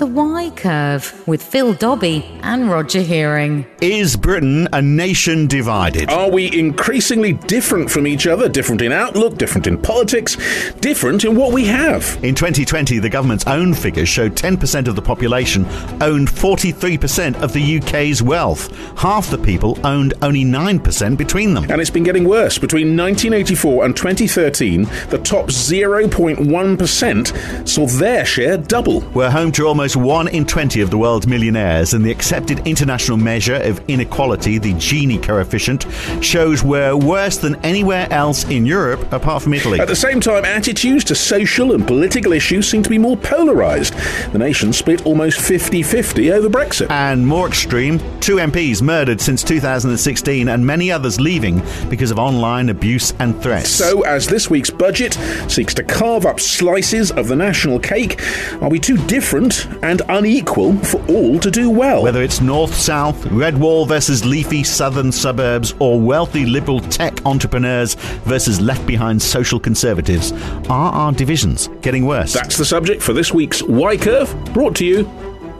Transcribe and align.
The 0.00 0.06
Why 0.06 0.50
Curve 0.56 1.28
with 1.28 1.42
Phil 1.42 1.74
Dobbie 1.74 2.24
and 2.42 2.70
Roger 2.70 3.02
Hearing. 3.02 3.66
Is 3.82 4.16
Britain 4.16 4.66
a 4.72 4.80
nation 4.80 5.46
divided? 5.46 6.08
Are 6.08 6.30
we 6.30 6.58
increasingly 6.58 7.34
different 7.34 7.90
from 7.90 8.06
each 8.06 8.26
other? 8.26 8.48
Different 8.48 8.80
in 8.80 8.92
outlook, 8.92 9.36
different 9.36 9.66
in 9.66 9.76
politics, 9.76 10.38
different 10.80 11.26
in 11.26 11.36
what 11.36 11.52
we 11.52 11.66
have? 11.66 12.18
In 12.24 12.34
2020, 12.34 12.98
the 12.98 13.10
government's 13.10 13.46
own 13.46 13.74
figures 13.74 14.08
showed 14.08 14.36
10% 14.36 14.88
of 14.88 14.96
the 14.96 15.02
population 15.02 15.66
owned 16.00 16.28
43% 16.28 17.42
of 17.42 17.52
the 17.52 17.78
UK's 17.78 18.22
wealth. 18.22 18.74
Half 18.98 19.28
the 19.28 19.36
people 19.36 19.78
owned 19.84 20.14
only 20.22 20.44
9% 20.44 21.18
between 21.18 21.52
them. 21.52 21.70
And 21.70 21.78
it's 21.78 21.90
been 21.90 22.04
getting 22.04 22.24
worse. 22.24 22.56
Between 22.56 22.96
1984 22.96 23.84
and 23.84 23.94
2013, 23.94 24.84
the 25.10 25.18
top 25.18 25.48
0.1% 25.48 27.68
saw 27.68 27.86
their 27.86 28.24
share 28.24 28.56
double. 28.56 29.00
We're 29.12 29.30
home 29.30 29.52
to 29.52 29.66
almost 29.66 29.89
one 29.96 30.28
in 30.28 30.46
20 30.46 30.80
of 30.80 30.90
the 30.90 30.98
world's 30.98 31.26
millionaires, 31.26 31.94
and 31.94 32.04
the 32.04 32.10
accepted 32.10 32.66
international 32.66 33.16
measure 33.16 33.56
of 33.56 33.80
inequality, 33.88 34.58
the 34.58 34.74
Gini 34.74 35.22
coefficient, 35.22 35.86
shows 36.22 36.62
we're 36.62 36.96
worse 36.96 37.36
than 37.38 37.56
anywhere 37.64 38.06
else 38.10 38.44
in 38.44 38.66
Europe 38.66 39.12
apart 39.12 39.42
from 39.42 39.54
Italy. 39.54 39.80
At 39.80 39.88
the 39.88 39.96
same 39.96 40.20
time, 40.20 40.44
attitudes 40.44 41.04
to 41.04 41.14
social 41.14 41.72
and 41.72 41.86
political 41.86 42.32
issues 42.32 42.70
seem 42.70 42.82
to 42.82 42.90
be 42.90 42.98
more 42.98 43.16
polarised. 43.16 43.94
The 44.32 44.38
nation 44.38 44.72
split 44.72 45.06
almost 45.06 45.40
50 45.40 45.82
50 45.82 46.32
over 46.32 46.48
Brexit. 46.48 46.90
And 46.90 47.26
more 47.26 47.46
extreme, 47.48 47.98
two 48.20 48.36
MPs 48.36 48.82
murdered 48.82 49.20
since 49.20 49.42
2016, 49.42 50.48
and 50.48 50.66
many 50.66 50.90
others 50.90 51.20
leaving 51.20 51.62
because 51.88 52.10
of 52.10 52.18
online 52.18 52.68
abuse 52.68 53.12
and 53.18 53.40
threats. 53.42 53.70
So, 53.70 54.02
as 54.02 54.26
this 54.26 54.48
week's 54.50 54.70
budget 54.70 55.14
seeks 55.48 55.74
to 55.74 55.82
carve 55.82 56.26
up 56.26 56.40
slices 56.40 57.10
of 57.10 57.28
the 57.28 57.36
national 57.36 57.78
cake, 57.78 58.20
are 58.60 58.68
we 58.68 58.78
too 58.78 58.96
different 59.06 59.66
and 59.82 60.02
unequal 60.08 60.76
for 60.78 61.04
all 61.08 61.38
to 61.38 61.50
do 61.50 61.70
well. 61.70 62.02
Whether 62.02 62.22
it's 62.22 62.40
north 62.40 62.74
south, 62.74 63.24
red 63.26 63.58
wall 63.58 63.86
versus 63.86 64.24
leafy 64.24 64.64
southern 64.64 65.12
suburbs, 65.12 65.74
or 65.78 66.00
wealthy 66.00 66.46
liberal 66.46 66.80
tech 66.80 67.24
entrepreneurs 67.26 67.94
versus 68.24 68.60
left 68.60 68.86
behind 68.86 69.20
social 69.20 69.60
conservatives, 69.60 70.32
are 70.68 70.92
our 70.92 71.12
divisions 71.12 71.68
getting 71.82 72.06
worse? 72.06 72.32
That's 72.32 72.56
the 72.56 72.64
subject 72.64 73.02
for 73.02 73.12
this 73.12 73.32
week's 73.32 73.62
Why 73.62 73.96
Curve, 73.96 74.34
brought 74.52 74.76
to 74.76 74.84
you 74.84 75.04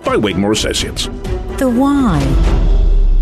by 0.04 0.16
Wigmore 0.16 0.52
Associates. 0.52 1.06
The 1.58 1.70
Why 1.70 2.20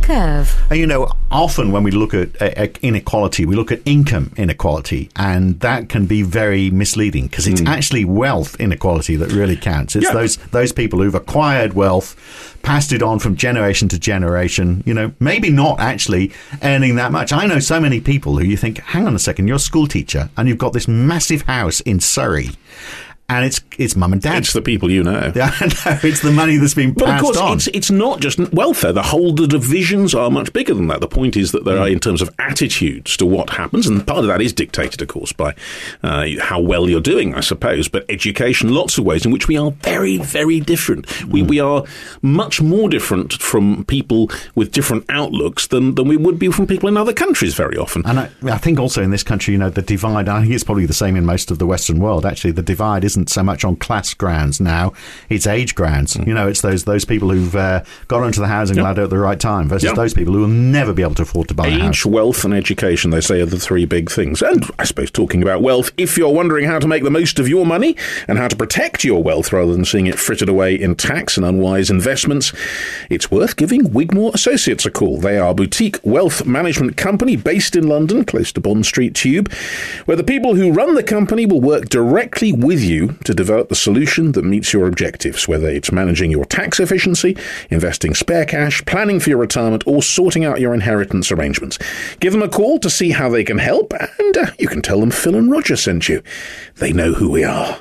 curve. 0.09 0.67
And 0.71 0.81
you 0.81 0.87
know, 0.87 1.13
often 1.31 1.71
when 1.71 1.83
we 1.83 1.91
look 1.91 2.15
at 2.15 2.41
uh, 2.41 2.67
inequality, 2.81 3.45
we 3.45 3.55
look 3.55 3.71
at 3.71 3.81
income 3.85 4.33
inequality, 4.37 5.11
and 5.17 5.61
that 5.61 5.89
can 5.89 6.07
be 6.07 6.23
very 6.23 6.71
misleading 6.71 7.27
because 7.27 7.47
it's 7.47 7.61
mm. 7.61 7.69
actually 7.69 8.05
wealth 8.05 8.59
inequality 8.59 9.17
that 9.17 9.31
really 9.33 9.57
counts. 9.57 9.95
It's 9.95 10.07
yeah. 10.07 10.15
those 10.15 10.37
those 10.49 10.73
people 10.73 11.01
who've 11.01 11.15
acquired 11.15 11.75
wealth, 11.75 12.17
passed 12.63 12.93
it 12.93 13.03
on 13.03 13.19
from 13.19 13.37
generation 13.37 13.89
to 13.91 13.99
generation. 13.99 14.83
You 14.87 14.95
know, 14.95 15.13
maybe 15.21 15.51
not 15.51 15.79
actually 15.79 16.33
earning 16.63 16.97
that 16.97 17.13
much. 17.13 17.33
I 17.33 17.47
know 17.47 17.59
so 17.59 17.79
many 17.79 18.01
people 18.01 18.39
who 18.39 18.45
you 18.45 18.57
think, 18.57 18.79
hang 18.79 19.07
on 19.07 19.15
a 19.15 19.19
second, 19.19 19.47
you're 19.47 19.57
a 19.57 19.61
school 19.61 19.87
teacher 19.87 20.31
and 20.37 20.49
you've 20.49 20.59
got 20.59 20.73
this 20.73 20.89
massive 20.89 21.43
house 21.43 21.81
in 21.81 22.01
Surrey 22.01 22.51
and 23.31 23.45
it's 23.45 23.61
it's 23.77 23.95
mum 23.95 24.15
and 24.15 24.23
dad. 24.23 24.39
It's 24.39 24.55
the 24.55 24.63
people 24.63 24.91
you 24.91 25.03
know. 25.03 25.33
Yeah, 25.35 25.55
no, 25.61 25.99
it's 26.03 26.21
the 26.21 26.33
money 26.33 26.57
that's 26.57 26.75
been 26.75 26.95
passed 26.95 27.07
but 27.07 27.15
of 27.17 27.21
course, 27.21 27.37
on. 27.37 27.57
It's, 27.59 27.67
it's 27.69 27.91
not 27.91 28.21
just 28.21 28.39
welfare. 28.55 28.93
The 28.93 29.03
whole 29.03 29.35
the 29.35 29.47
divisions 29.47 30.15
are 30.15 30.31
much 30.31 30.53
bigger 30.55 30.73
than 30.73 30.87
that. 30.89 31.01
The 31.01 31.09
point 31.09 31.37
is 31.37 31.53
that 31.53 31.65
there 31.65 31.77
mm. 31.77 31.83
are, 31.83 31.89
in 31.89 32.01
terms 32.01 32.23
of 32.23 32.35
attitudes 32.39 33.17
to 33.19 33.27
what 33.27 33.51
happens, 33.51 33.87
and 33.87 34.07
part 34.07 34.21
of 34.21 34.27
that 34.29 34.41
is 34.41 34.55
dictated, 34.55 35.03
of 35.03 35.09
course, 35.09 35.33
by 35.33 35.55
uh, 36.03 36.27
how 36.41 36.59
well 36.59 36.89
you're 36.89 37.03
doing, 37.03 37.35
I 37.35 37.41
suppose. 37.41 37.89
But 37.89 38.07
education, 38.09 38.73
lots 38.73 38.97
of 38.97 39.05
ways 39.05 39.27
in 39.27 39.33
which 39.33 39.47
we 39.47 39.59
are 39.59 39.73
very, 39.73 40.17
very 40.17 40.61
different. 40.61 41.07
Mm. 41.07 41.25
We 41.27 41.43
we 41.43 41.61
are 41.61 41.85
much 42.23 42.63
more 42.63 42.89
different 42.89 43.35
from 43.35 43.85
people 43.85 44.31
with 44.55 44.73
different 44.73 45.05
outlooks 45.11 45.67
than 45.67 45.97
than 45.97 46.09
we 46.09 46.17
would 46.17 46.39
be 46.39 46.51
from 46.51 46.67
people 46.67 46.89
in 46.89 46.97
other 46.97 47.13
countries 47.13 47.55
very 47.55 47.77
often. 47.77 48.03
And 48.07 48.21
I, 48.21 48.31
I 48.45 48.59
think 48.59 48.79
also 48.79 49.03
in 49.03 49.11
this 49.11 49.23
country, 49.23 49.53
you 49.53 49.59
know, 49.59 49.69
the 49.69 49.83
divide. 49.83 50.31
I 50.31 50.41
think 50.41 50.55
it's 50.55 50.65
probably 50.65 50.87
the 50.87 50.95
same 50.95 51.15
in 51.15 51.27
most 51.27 51.51
of 51.51 51.59
the 51.59 51.67
Western 51.67 51.99
world. 51.99 52.25
Actually, 52.25 52.53
the 52.53 52.63
divide 52.63 53.05
isn't 53.05 53.18
isn't 53.19 53.31
so 53.31 53.43
much 53.43 53.65
on 53.65 53.77
class 53.77 54.15
grounds 54.15 54.61
now; 54.61 54.93
it's 55.29 55.47
age 55.47 55.75
grounds. 55.75 56.15
Mm. 56.15 56.27
You 56.29 56.35
know, 56.35 56.49
it's 56.49 56.61
those 56.61 56.85
those 56.85 57.05
people 57.05 57.31
who've 57.31 57.55
uh, 57.55 57.83
got 58.07 58.23
onto 58.23 58.41
the 58.41 58.47
housing 58.47 58.77
yep. 58.77 58.85
ladder 58.85 59.03
at 59.03 59.11
the 59.11 59.19
right 59.19 59.39
time 59.39 59.69
versus 59.69 59.85
yep. 59.85 59.97
those 59.97 60.15
people 60.15 60.35
who 60.35 60.41
will 60.41 60.49
never 60.49 60.93
be 60.93 61.03
able 61.03 61.15
to 61.17 61.23
afford 61.23 61.49
to 61.49 61.55
buy 61.55 61.67
age, 61.67 61.81
a 61.81 61.85
house. 61.85 62.07
wealth, 62.07 62.45
and 62.45 62.55
education. 62.55 63.11
They 63.11 63.21
say 63.21 63.41
are 63.41 63.47
the 63.47 63.59
three 63.59 63.85
big 63.85 64.11
things. 64.11 64.41
And 64.41 64.65
I 64.79 64.85
suppose 64.85 65.11
talking 65.11 65.43
about 65.43 65.63
wealth, 65.63 65.91
if 65.97 66.17
you're 66.17 66.33
wondering 66.33 66.67
how 66.67 66.79
to 66.79 66.87
make 66.87 67.03
the 67.03 67.11
most 67.11 67.39
of 67.39 67.49
your 67.49 67.67
money 67.67 67.97
and 68.29 68.39
how 68.39 68.49
to 68.49 68.57
protect 68.57 69.05
your 69.05 69.23
wealth 69.23 69.53
rather 69.53 69.73
than 69.73 69.85
seeing 69.85 70.07
it 70.07 70.19
frittered 70.19 70.49
away 70.49 70.75
in 70.75 70.95
tax 70.95 71.37
and 71.37 71.45
unwise 71.45 71.91
investments, 71.91 72.53
it's 73.11 73.31
worth 73.31 73.57
giving 73.57 73.93
Wigmore 73.93 74.33
Associates 74.35 74.87
a 74.87 74.91
call. 74.91 75.19
They 75.19 75.39
are 75.39 75.51
a 75.51 75.55
boutique 75.55 75.99
wealth 76.05 76.47
management 76.47 76.97
company 76.97 77.37
based 77.37 77.75
in 77.75 77.89
London, 77.89 78.25
close 78.25 78.53
to 78.53 78.61
Bond 78.61 78.87
Street 78.87 79.15
Tube, 79.15 79.53
where 80.05 80.17
the 80.17 80.25
people 80.25 80.55
who 80.55 80.73
run 80.73 80.95
the 80.95 81.03
company 81.03 81.47
will 81.47 81.61
work 81.61 81.89
directly 81.89 82.53
with 82.53 82.83
you 82.83 83.08
to 83.25 83.35
develop 83.35 83.69
the 83.69 83.75
solution 83.75 84.33
that 84.33 84.45
meets 84.45 84.73
your 84.73 84.87
objectives, 84.87 85.49
whether 85.49 85.69
it's 85.69 85.93
managing 85.93 86.31
your 86.31 86.45
tax 86.45 86.81
efficiency, 86.81 87.37
investing 87.71 88.15
spare 88.15 88.45
cash, 88.45 88.85
planning 88.85 89.21
for 89.21 89.31
your 89.31 89.39
retirement, 89.39 89.83
or 89.87 90.03
sorting 90.03 90.45
out 90.45 90.61
your 90.61 90.75
inheritance 90.75 91.33
arrangements. 91.33 91.79
Give 92.21 92.33
them 92.33 92.43
a 92.43 92.49
call 92.49 92.79
to 92.81 92.91
see 92.91 93.11
how 93.11 93.29
they 93.29 93.45
can 93.45 93.59
help, 93.59 93.93
and 94.19 94.37
uh, 94.37 94.51
you 94.59 94.67
can 94.69 94.83
tell 94.83 95.01
them 95.01 95.11
Phil 95.11 95.37
and 95.37 95.51
Roger 95.51 95.77
sent 95.77 96.09
you. 96.09 96.23
They 96.77 96.93
know 96.93 97.13
who 97.13 97.31
we 97.31 97.45
are. 97.45 97.81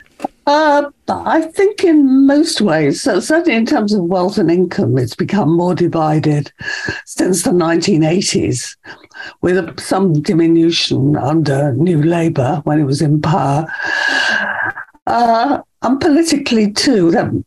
Uh, 0.46 0.90
I 1.08 1.40
think 1.40 1.84
in 1.84 2.26
most 2.26 2.60
ways, 2.60 3.00
so 3.00 3.18
certainly 3.18 3.56
in 3.56 3.64
terms 3.64 3.94
of 3.94 4.04
wealth 4.04 4.36
and 4.36 4.50
income, 4.50 4.98
it's 4.98 5.14
become 5.14 5.56
more 5.56 5.74
divided 5.74 6.52
since 7.06 7.42
the 7.42 7.50
1980s, 7.50 8.76
with 9.40 9.80
some 9.80 10.20
diminution 10.20 11.16
under 11.16 11.72
New 11.74 12.02
Labour 12.02 12.60
when 12.64 12.78
it 12.78 12.84
was 12.84 13.00
in 13.00 13.22
power. 13.22 13.66
Uh, 15.06 15.60
and 15.82 16.00
politically, 16.00 16.72
too, 16.72 17.10
the, 17.10 17.44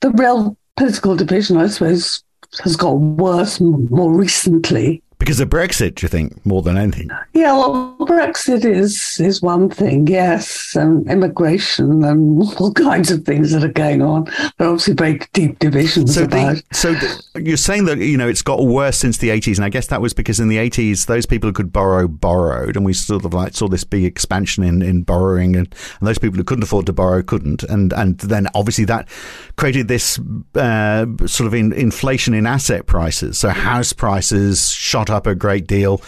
the 0.00 0.10
real 0.10 0.56
political 0.76 1.16
division, 1.16 1.56
I 1.56 1.66
suppose, 1.68 2.22
has 2.62 2.76
got 2.76 2.92
worse 2.92 3.60
more 3.60 4.12
recently. 4.12 5.02
Because 5.18 5.40
of 5.40 5.48
Brexit, 5.48 6.02
you 6.02 6.08
think, 6.08 6.44
more 6.44 6.62
than 6.62 6.76
anything? 6.76 7.08
Yeah, 7.32 7.52
well, 7.56 7.96
Brexit 8.00 8.64
is 8.64 9.18
is 9.20 9.40
one 9.40 9.70
thing, 9.70 10.06
yes, 10.06 10.74
and 10.74 11.08
immigration 11.08 12.04
and 12.04 12.42
all 12.58 12.72
kinds 12.72 13.10
of 13.10 13.24
things 13.24 13.52
that 13.52 13.64
are 13.64 13.72
going 13.72 14.02
on. 14.02 14.24
There 14.24 14.66
are 14.66 14.72
obviously 14.72 14.94
very 14.94 15.20
deep 15.32 15.58
divisions 15.60 16.14
so 16.14 16.24
about. 16.24 16.56
The, 16.56 16.74
so 16.74 16.94
the, 16.94 17.42
you're 17.42 17.56
saying 17.56 17.86
that 17.86 17.98
you 17.98 18.16
know 18.16 18.28
it's 18.28 18.42
got 18.42 18.64
worse 18.64 18.98
since 18.98 19.18
the 19.18 19.28
80s, 19.28 19.56
and 19.56 19.64
I 19.64 19.68
guess 19.68 19.86
that 19.88 20.00
was 20.00 20.12
because 20.12 20.40
in 20.40 20.48
the 20.48 20.58
80s 20.58 21.06
those 21.06 21.26
people 21.26 21.48
who 21.48 21.54
could 21.54 21.72
borrow 21.72 22.08
borrowed, 22.08 22.76
and 22.76 22.84
we 22.84 22.92
sort 22.92 23.24
of 23.24 23.32
like 23.32 23.54
saw 23.54 23.68
this 23.68 23.84
big 23.84 24.04
expansion 24.04 24.64
in, 24.64 24.82
in 24.82 25.02
borrowing, 25.02 25.56
and, 25.56 25.74
and 26.00 26.08
those 26.08 26.18
people 26.18 26.36
who 26.36 26.44
couldn't 26.44 26.64
afford 26.64 26.86
to 26.86 26.92
borrow 26.92 27.22
couldn't, 27.22 27.62
and 27.64 27.92
and 27.92 28.18
then 28.18 28.48
obviously 28.54 28.84
that 28.84 29.08
created 29.56 29.88
this 29.88 30.18
uh, 30.54 31.06
sort 31.26 31.46
of 31.46 31.54
in, 31.54 31.72
inflation 31.72 32.34
in 32.34 32.46
asset 32.46 32.86
prices. 32.86 33.38
So 33.38 33.50
house 33.50 33.92
prices 33.92 34.70
shot 34.70 35.10
up 35.14 35.26
a 35.26 35.34
great 35.34 35.66
deal. 35.66 36.02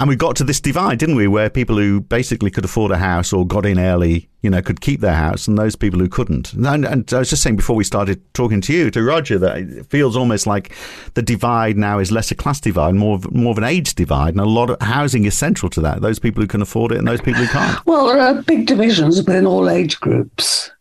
And 0.00 0.08
we 0.08 0.16
got 0.16 0.34
to 0.36 0.44
this 0.44 0.60
divide, 0.60 0.98
didn't 0.98 1.14
we, 1.14 1.28
where 1.28 1.48
people 1.48 1.76
who 1.76 2.00
basically 2.00 2.50
could 2.50 2.64
afford 2.64 2.90
a 2.90 2.96
house 2.96 3.32
or 3.32 3.46
got 3.46 3.64
in 3.64 3.78
early, 3.78 4.28
you 4.42 4.50
know, 4.50 4.60
could 4.60 4.80
keep 4.80 5.00
their 5.00 5.14
house, 5.14 5.46
and 5.46 5.56
those 5.56 5.76
people 5.76 6.00
who 6.00 6.08
couldn't. 6.08 6.52
And, 6.54 6.84
and 6.84 7.12
I 7.12 7.20
was 7.20 7.30
just 7.30 7.42
saying 7.42 7.56
before 7.56 7.76
we 7.76 7.84
started 7.84 8.20
talking 8.34 8.60
to 8.62 8.72
you, 8.72 8.90
to 8.90 9.02
Roger, 9.02 9.38
that 9.38 9.58
it 9.58 9.86
feels 9.86 10.16
almost 10.16 10.48
like 10.48 10.74
the 11.14 11.22
divide 11.22 11.76
now 11.76 12.00
is 12.00 12.10
less 12.10 12.32
a 12.32 12.34
class 12.34 12.60
divide, 12.60 12.96
more 12.96 13.14
of, 13.14 13.32
more 13.32 13.52
of 13.52 13.58
an 13.58 13.64
age 13.64 13.94
divide, 13.94 14.34
and 14.34 14.40
a 14.40 14.44
lot 14.44 14.68
of 14.70 14.80
housing 14.80 15.26
is 15.26 15.38
central 15.38 15.70
to 15.70 15.80
that. 15.82 16.00
Those 16.00 16.18
people 16.18 16.42
who 16.42 16.48
can 16.48 16.60
afford 16.60 16.90
it 16.90 16.98
and 16.98 17.06
those 17.06 17.20
people 17.20 17.42
who 17.42 17.48
can't. 17.48 17.86
Well, 17.86 18.08
there 18.08 18.18
are 18.18 18.42
big 18.42 18.66
divisions 18.66 19.18
within 19.18 19.46
all 19.46 19.70
age 19.70 20.00
groups. 20.00 20.72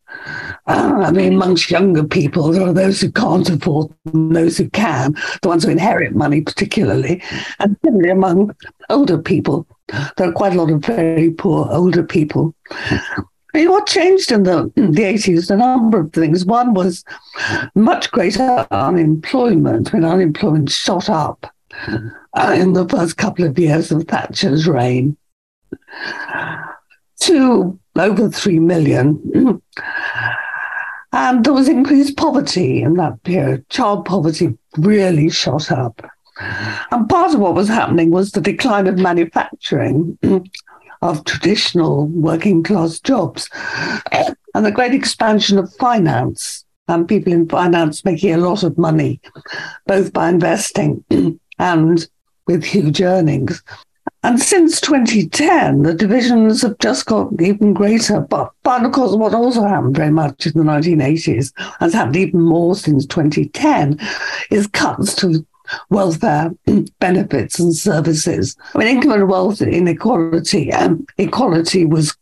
Uh, 0.66 1.02
I 1.04 1.12
mean, 1.12 1.34
amongst 1.34 1.70
younger 1.70 2.04
people, 2.04 2.52
there 2.52 2.68
are 2.68 2.74
those 2.74 3.02
who 3.02 3.12
can't 3.12 3.50
afford 3.50 3.94
and 4.06 4.36
those 4.36 4.58
who 4.58 4.70
can, 4.70 5.16
the 5.42 5.50
ones 5.50 5.64
who 5.64 5.72
inherit 5.72 6.16
money 6.16 6.42
particularly. 6.42 7.22
And 7.60 7.78
similarly, 7.84 8.10
among 8.10 8.56
older 8.90 9.18
people, 9.18 9.68
there 10.18 10.30
are 10.30 10.34
quite 10.34 10.54
a 10.54 10.58
lot 10.58 10.72
of 10.72 10.86
very 10.86 11.32
poor 11.32 11.68
older 11.70 12.04
people. 12.04 12.56
I 12.72 13.60
mean, 13.60 13.70
what 13.70 13.86
changed 13.86 14.32
in 14.32 14.44
the, 14.44 14.72
the 14.76 14.82
80s? 14.82 15.52
A 15.52 15.58
number 15.58 16.00
of 16.00 16.12
things. 16.12 16.46
One 16.46 16.74
was 16.74 17.04
much 17.76 18.10
greater 18.12 18.66
unemployment. 18.72 19.94
When 19.94 20.06
unemployment 20.06 20.72
shot 20.72 21.10
up 21.10 21.46
uh, 21.88 22.56
in 22.58 22.74
the 22.74 22.88
first 22.88 23.18
couple 23.18 23.46
of 23.46 23.60
years 23.60 23.92
of 23.92 24.08
Thatcher's 24.08 24.68
reign 24.68 25.18
to 27.22 27.80
over 27.96 28.30
3 28.30 28.60
million. 28.60 29.62
And 31.14 31.46
there 31.46 31.54
was 31.54 31.70
increased 31.70 32.18
poverty 32.18 32.82
in 32.82 32.96
that 32.96 33.22
period. 33.22 33.70
Child 33.70 34.06
poverty 34.06 34.58
really 34.78 35.30
shot 35.30 35.72
up. 35.72 36.02
Mm-hmm. 36.40 36.96
And 36.96 37.08
part 37.10 37.36
of 37.36 37.40
what 37.40 37.54
was 37.54 37.68
happening 37.68 38.10
was 38.10 38.32
the 38.32 38.42
decline 38.42 38.88
of 38.88 38.98
manufacturing 38.98 40.18
of 41.04 41.24
traditional 41.26 42.08
working 42.08 42.64
class 42.64 43.00
jobs 43.00 43.48
and 44.12 44.66
the 44.66 44.72
great 44.72 44.96
expansion 44.96 45.60
of 45.60 45.72
finance 45.76 46.66
and 46.88 47.08
people 47.08 47.32
in 47.32 47.48
finance 47.48 48.04
making 48.04 48.34
a 48.34 48.38
lot 48.38 48.64
of 48.64 48.78
money, 48.80 49.22
both 49.86 50.12
by 50.14 50.30
investing 50.30 51.06
and 51.60 52.08
with 52.48 52.64
huge 52.64 53.02
earnings. 53.02 53.62
And 54.24 54.42
since 54.42 54.80
2010, 54.80 55.84
the 55.84 55.94
divisions 55.94 56.62
have 56.62 56.78
just 56.80 57.06
got 57.06 57.30
even 57.42 57.74
greater. 57.74 58.22
But, 58.22 58.52
but 58.64 58.86
of 58.86 58.94
course, 58.94 59.16
what 59.16 59.34
also 59.34 59.64
happened 59.64 59.98
very 59.98 60.12
much 60.12 60.48
in 60.48 60.54
the 60.54 60.64
1980s, 60.64 61.52
has 61.80 61.94
happened 61.94 62.16
even 62.16 62.42
more 62.42 62.76
since 62.76 63.06
2010, 63.06 64.00
is 64.50 64.68
cuts 64.68 65.14
to 65.16 65.46
welfare 65.90 66.52
benefits 67.00 67.60
and 67.60 67.76
services. 67.76 68.56
I 68.74 68.80
mean, 68.80 68.88
income 68.88 69.12
and 69.12 69.30
wealth 69.30 69.62
inequality 69.62 70.72
um, 70.72 71.06
equality 71.18 71.86
was 71.86 72.16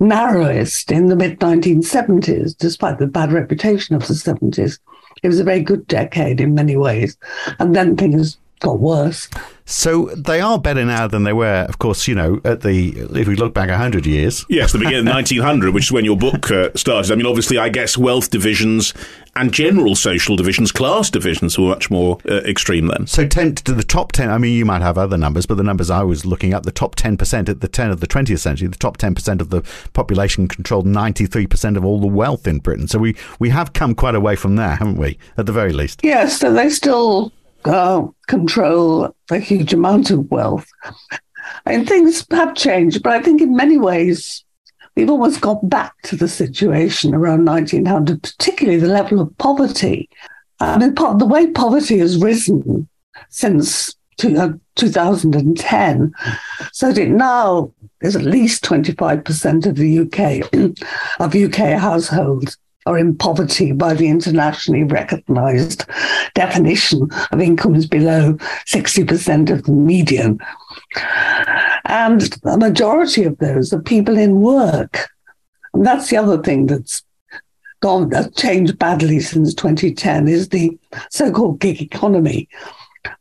narrowest 0.00 0.90
in 0.90 1.06
the 1.06 1.16
mid 1.16 1.40
1970s, 1.40 2.56
despite 2.56 2.98
the 2.98 3.06
bad 3.06 3.32
reputation 3.32 3.94
of 3.94 4.06
the 4.06 4.14
70s. 4.14 4.78
It 5.22 5.28
was 5.28 5.40
a 5.40 5.44
very 5.44 5.60
good 5.60 5.86
decade 5.86 6.40
in 6.40 6.54
many 6.54 6.76
ways, 6.76 7.16
and 7.58 7.74
then 7.74 7.96
things 7.96 8.38
got 8.60 8.80
worse. 8.80 9.28
So 9.68 10.06
they 10.16 10.40
are 10.40 10.60
better 10.60 10.84
now 10.84 11.08
than 11.08 11.24
they 11.24 11.32
were, 11.32 11.66
of 11.68 11.80
course, 11.80 12.06
you 12.06 12.14
know, 12.14 12.40
at 12.44 12.60
the, 12.60 12.90
if 12.90 13.26
we 13.26 13.34
look 13.34 13.52
back 13.52 13.68
100 13.68 14.06
years. 14.06 14.46
Yes, 14.48 14.72
the 14.72 14.78
beginning 14.78 15.08
of 15.08 15.14
1900, 15.14 15.74
which 15.74 15.86
is 15.86 15.92
when 15.92 16.04
your 16.04 16.16
book 16.16 16.50
uh, 16.52 16.70
started. 16.76 17.10
I 17.10 17.16
mean, 17.16 17.26
obviously, 17.26 17.58
I 17.58 17.68
guess 17.68 17.98
wealth 17.98 18.30
divisions 18.30 18.94
and 19.34 19.52
general 19.52 19.96
social 19.96 20.36
divisions, 20.36 20.70
class 20.70 21.10
divisions 21.10 21.58
were 21.58 21.66
much 21.66 21.90
more 21.90 22.18
uh, 22.28 22.36
extreme 22.44 22.86
then. 22.86 23.08
So 23.08 23.26
10 23.26 23.56
to 23.56 23.72
the 23.72 23.82
top 23.82 24.12
10, 24.12 24.30
I 24.30 24.38
mean, 24.38 24.56
you 24.56 24.64
might 24.64 24.82
have 24.82 24.96
other 24.96 25.18
numbers, 25.18 25.46
but 25.46 25.56
the 25.56 25.64
numbers 25.64 25.90
I 25.90 26.04
was 26.04 26.24
looking 26.24 26.52
at, 26.52 26.62
the 26.62 26.70
top 26.70 26.94
10% 26.94 27.48
at 27.48 27.60
the 27.60 27.68
10 27.68 27.90
of 27.90 27.98
the 27.98 28.06
20th 28.06 28.38
century, 28.38 28.68
the 28.68 28.78
top 28.78 28.98
10% 28.98 29.40
of 29.40 29.50
the 29.50 29.62
population 29.94 30.46
controlled 30.46 30.86
93% 30.86 31.76
of 31.76 31.84
all 31.84 32.00
the 32.00 32.06
wealth 32.06 32.46
in 32.46 32.60
Britain. 32.60 32.86
So 32.86 33.00
we, 33.00 33.16
we 33.40 33.50
have 33.50 33.72
come 33.72 33.96
quite 33.96 34.14
away 34.14 34.36
from 34.36 34.54
there, 34.54 34.76
haven't 34.76 34.96
we, 34.96 35.18
at 35.36 35.46
the 35.46 35.52
very 35.52 35.72
least? 35.72 36.00
Yes, 36.04 36.38
so 36.38 36.52
they 36.52 36.70
still 36.70 37.32
uh, 37.66 38.06
control 38.28 39.14
a 39.30 39.38
huge 39.38 39.72
amount 39.72 40.10
of 40.10 40.30
wealth. 40.30 40.66
And 41.64 41.88
things 41.88 42.26
have 42.30 42.54
changed, 42.54 43.02
but 43.02 43.12
I 43.12 43.22
think 43.22 43.40
in 43.40 43.54
many 43.54 43.78
ways 43.78 44.44
we've 44.94 45.10
almost 45.10 45.40
got 45.40 45.68
back 45.68 45.94
to 46.02 46.16
the 46.16 46.28
situation 46.28 47.14
around 47.14 47.44
1900, 47.44 48.22
particularly 48.22 48.78
the 48.78 48.88
level 48.88 49.20
of 49.20 49.36
poverty. 49.38 50.08
I 50.58 50.78
mean, 50.78 50.94
the 50.94 51.26
way 51.26 51.48
poverty 51.48 51.98
has 51.98 52.16
risen 52.18 52.88
since 53.28 53.94
2010, 54.16 56.14
so 56.72 56.92
that 56.92 57.08
now 57.08 57.72
there's 58.00 58.16
at 58.16 58.22
least 58.22 58.64
25% 58.64 59.66
of 59.66 59.76
the 59.76 59.98
UK, 60.00 60.42
of 61.20 61.34
UK 61.34 61.78
households 61.78 62.56
are 62.86 62.96
in 62.96 63.16
poverty 63.16 63.72
by 63.72 63.94
the 63.94 64.08
internationally 64.08 64.84
recognized 64.84 65.84
definition 66.34 67.08
of 67.32 67.40
incomes 67.40 67.86
below 67.86 68.34
60% 68.66 69.50
of 69.50 69.64
the 69.64 69.72
median. 69.72 70.38
And 71.84 72.36
a 72.44 72.56
majority 72.56 73.24
of 73.24 73.38
those 73.38 73.72
are 73.72 73.82
people 73.82 74.16
in 74.16 74.40
work. 74.40 75.08
And 75.74 75.84
that's 75.84 76.08
the 76.10 76.16
other 76.16 76.40
thing 76.42 76.66
that's 76.66 77.02
gone, 77.80 78.08
that's 78.08 78.40
changed 78.40 78.78
badly 78.78 79.20
since 79.20 79.54
2010 79.54 80.28
is 80.28 80.48
the 80.48 80.78
so-called 81.10 81.60
gig 81.60 81.82
economy. 81.82 82.48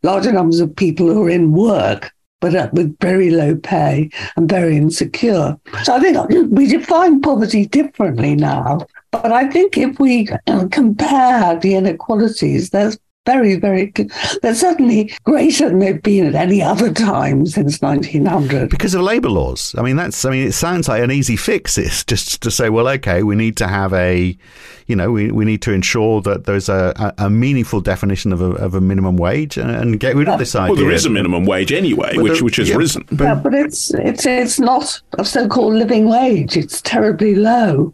Larger 0.03 0.31
numbers 0.31 0.59
of 0.59 0.75
people 0.75 1.07
who 1.07 1.23
are 1.23 1.29
in 1.29 1.51
work 1.51 2.11
but 2.45 2.55
uh, 2.55 2.69
with 2.73 2.95
very 2.99 3.31
low 3.31 3.55
pay 3.55 4.09
and 4.35 4.47
very 4.47 4.77
insecure. 4.77 5.57
So 5.83 5.95
I 5.95 5.99
think 5.99 6.51
we 6.51 6.67
define 6.67 7.21
poverty 7.21 7.65
differently 7.65 8.35
now. 8.35 8.85
But 9.21 9.31
I 9.31 9.49
think 9.49 9.77
if 9.77 9.99
we 9.99 10.27
uh, 10.47 10.67
compare 10.71 11.57
the 11.59 11.75
inequalities, 11.75 12.71
there's 12.71 12.97
very, 13.25 13.55
very 13.55 13.87
good. 13.87 14.11
They're 14.41 14.53
certainly 14.53 15.11
greater 15.23 15.69
than 15.69 15.79
they've 15.79 16.01
been 16.01 16.27
at 16.27 16.35
any 16.35 16.61
other 16.61 16.93
time 16.93 17.45
since 17.47 17.81
1900. 17.81 18.69
Because 18.69 18.93
of 18.93 19.01
labour 19.01 19.29
laws. 19.29 19.73
I 19.77 19.81
mean, 19.81 19.95
that's, 19.95 20.25
I 20.25 20.29
mean, 20.29 20.47
it 20.47 20.51
sounds 20.51 20.87
like 20.87 21.01
an 21.01 21.11
easy 21.11 21.35
fix 21.35 21.77
is 21.77 22.03
just 22.03 22.41
to 22.43 22.51
say, 22.51 22.69
well, 22.69 22.87
okay, 22.89 23.23
we 23.23 23.35
need 23.35 23.57
to 23.57 23.67
have 23.67 23.93
a, 23.93 24.37
you 24.85 24.95
know, 24.95 25.11
we, 25.11 25.31
we 25.31 25.43
need 25.43 25.61
to 25.63 25.71
ensure 25.71 26.21
that 26.21 26.43
there's 26.43 26.69
a, 26.69 27.13
a, 27.17 27.29
meaningful 27.29 27.81
definition 27.81 28.31
of 28.31 28.41
a, 28.41 28.51
of 28.51 28.75
a 28.75 28.81
minimum 28.81 29.17
wage 29.17 29.57
and, 29.57 29.71
and 29.71 29.99
get 29.99 30.15
rid 30.15 30.29
of 30.29 30.37
this 30.37 30.55
idea. 30.55 30.73
Well, 30.73 30.83
there 30.83 30.91
is 30.91 31.05
a 31.05 31.09
minimum 31.09 31.45
wage 31.45 31.71
anyway, 31.71 32.17
which, 32.17 32.43
which 32.43 32.57
has 32.57 32.69
yeah, 32.69 32.75
risen. 32.75 33.05
But, 33.11 33.23
yeah, 33.23 33.35
but 33.35 33.55
it's, 33.55 33.91
it's, 33.95 34.25
it's 34.25 34.59
not 34.59 35.01
a 35.17 35.25
so 35.25 35.47
called 35.47 35.73
living 35.73 36.07
wage, 36.07 36.55
it's 36.55 36.81
terribly 36.81 37.33
low. 37.33 37.93